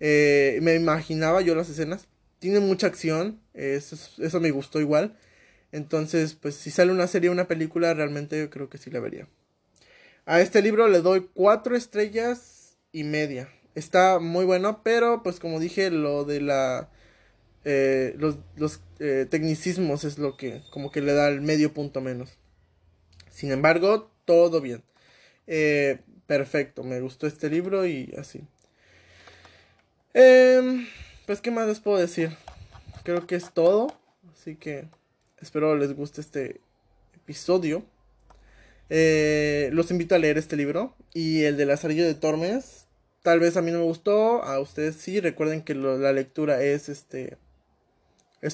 Eh, 0.00 0.58
me 0.62 0.74
imaginaba 0.74 1.40
yo 1.42 1.54
las 1.54 1.68
escenas. 1.70 2.08
Tiene 2.38 2.60
mucha 2.60 2.86
acción, 2.88 3.40
eso, 3.54 3.96
eso 4.22 4.40
me 4.40 4.50
gustó 4.50 4.80
igual. 4.80 5.16
Entonces, 5.72 6.34
pues 6.34 6.54
si 6.54 6.70
sale 6.70 6.92
una 6.92 7.06
serie 7.08 7.30
o 7.30 7.32
una 7.32 7.48
película, 7.48 7.94
realmente 7.94 8.48
creo 8.50 8.68
que 8.68 8.78
sí 8.78 8.90
la 8.90 9.00
vería. 9.00 9.28
A 10.26 10.40
este 10.40 10.62
libro 10.62 10.88
le 10.88 11.00
doy 11.00 11.28
cuatro 11.34 11.76
estrellas 11.76 12.53
y 12.94 13.04
media. 13.04 13.50
Está 13.74 14.20
muy 14.20 14.46
bueno, 14.46 14.80
pero 14.82 15.22
pues 15.22 15.40
como 15.40 15.60
dije, 15.60 15.90
lo 15.90 16.24
de 16.24 16.40
la... 16.40 16.88
Eh, 17.64 18.14
los, 18.18 18.36
los 18.56 18.80
eh, 19.00 19.26
tecnicismos 19.28 20.04
es 20.04 20.18
lo 20.18 20.36
que 20.36 20.60
como 20.70 20.92
que 20.92 21.00
le 21.00 21.14
da 21.14 21.28
el 21.28 21.40
medio 21.40 21.74
punto 21.74 22.00
menos. 22.00 22.30
Sin 23.30 23.50
embargo, 23.50 24.10
todo 24.24 24.60
bien. 24.60 24.82
Eh, 25.46 25.98
perfecto, 26.26 26.84
me 26.84 27.00
gustó 27.00 27.26
este 27.26 27.50
libro 27.50 27.84
y 27.84 28.14
así. 28.16 28.42
Em, 30.12 30.86
pues, 31.26 31.40
¿qué 31.40 31.50
más 31.50 31.66
les 31.66 31.80
puedo 31.80 31.98
decir? 31.98 32.30
Creo 33.02 33.26
que 33.26 33.34
es 33.34 33.50
todo. 33.52 33.88
Así 34.32 34.54
que 34.54 34.84
espero 35.40 35.76
les 35.76 35.94
guste 35.94 36.20
este 36.20 36.60
episodio. 37.16 37.84
los 38.88 39.90
invito 39.90 40.14
a 40.14 40.18
leer 40.18 40.38
este 40.38 40.56
libro. 40.56 40.94
Y 41.12 41.42
el 41.42 41.56
de 41.56 41.66
Lazarillo 41.66 42.04
de 42.04 42.14
Tormes 42.14 42.83
Tal 43.24 43.40
vez 43.40 43.56
a 43.56 43.62
mí 43.62 43.70
no 43.70 43.78
me 43.78 43.84
gustó, 43.84 44.44
a 44.44 44.60
ustedes 44.60 44.96
sí. 44.96 45.18
Recuerden 45.18 45.62
que 45.62 45.74
la 45.74 46.12
lectura 46.12 46.62
es 46.62 46.90
este 46.90 47.38
es, 48.42 48.52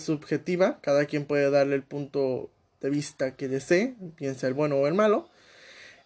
subjetiva, 0.00 0.78
cada 0.82 1.06
quien 1.06 1.24
puede 1.24 1.50
darle 1.50 1.74
el 1.74 1.82
punto 1.82 2.50
de 2.82 2.90
vista 2.90 3.34
que 3.34 3.48
desee, 3.48 3.94
piensa 4.16 4.46
el 4.46 4.52
bueno 4.52 4.76
o 4.76 4.86
el 4.86 4.92
malo. 4.92 5.30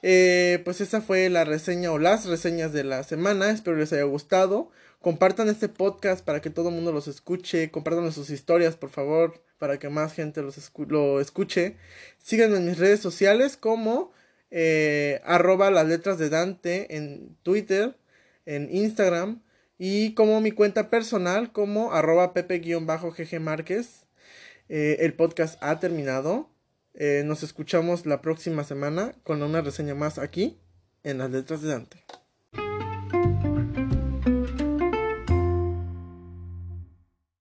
Eh, 0.03 0.63
pues 0.65 0.81
esa 0.81 1.01
fue 1.01 1.29
la 1.29 1.45
reseña 1.45 1.91
o 1.91 1.99
las 1.99 2.27
reseñas 2.27 2.73
de 2.73 2.85
la 2.85 3.03
semana. 3.03 3.51
Espero 3.51 3.77
les 3.77 3.93
haya 3.93 4.05
gustado. 4.05 4.71
Compartan 5.01 5.49
este 5.49 5.69
podcast 5.69 6.25
para 6.25 6.41
que 6.41 6.51
todo 6.51 6.69
el 6.69 6.77
mundo 6.77 6.93
los 6.93 7.09
escuche. 7.09 7.73
Compartan 7.73 8.13
sus 8.13 8.31
historias, 8.31 8.77
por 8.77 8.91
favor, 8.91 9.43
para 9.59 9.81
que 9.81 9.89
más 9.89 10.13
gente 10.13 10.41
los 10.41 10.71
lo 10.87 11.21
escuche. 11.21 11.79
Síganme 12.19 12.59
en 12.59 12.67
mis 12.67 12.79
redes 12.79 13.01
sociales 13.01 13.57
como 13.57 14.13
eh, 14.53 15.21
arroba 15.25 15.73
las 15.73 15.89
letras 15.89 16.17
de 16.19 16.29
Dante 16.29 16.97
en 16.97 17.37
Twitter 17.43 17.97
en 18.47 18.69
Instagram 18.75 19.43
y 19.79 20.15
como 20.15 20.41
mi 20.41 20.53
cuenta 20.53 20.91
personal 20.91 21.53
como 21.53 21.93
arroba 21.93 22.33
pepe-gg 22.33 23.41
Márquez. 23.41 24.05
Eh, 24.69 24.99
el 25.01 25.15
podcast 25.15 25.63
ha 25.63 25.79
terminado. 25.81 26.51
Eh, 26.95 27.23
nos 27.25 27.43
escuchamos 27.43 28.07
la 28.07 28.23
próxima 28.23 28.65
semana 28.65 29.15
con 29.25 29.43
una 29.43 29.61
reseña 29.61 29.95
más 29.95 30.19
aquí 30.19 30.59
en 31.03 31.19
las 31.19 31.31
letras 31.31 31.61
de 31.63 31.69
Dante. 31.69 32.24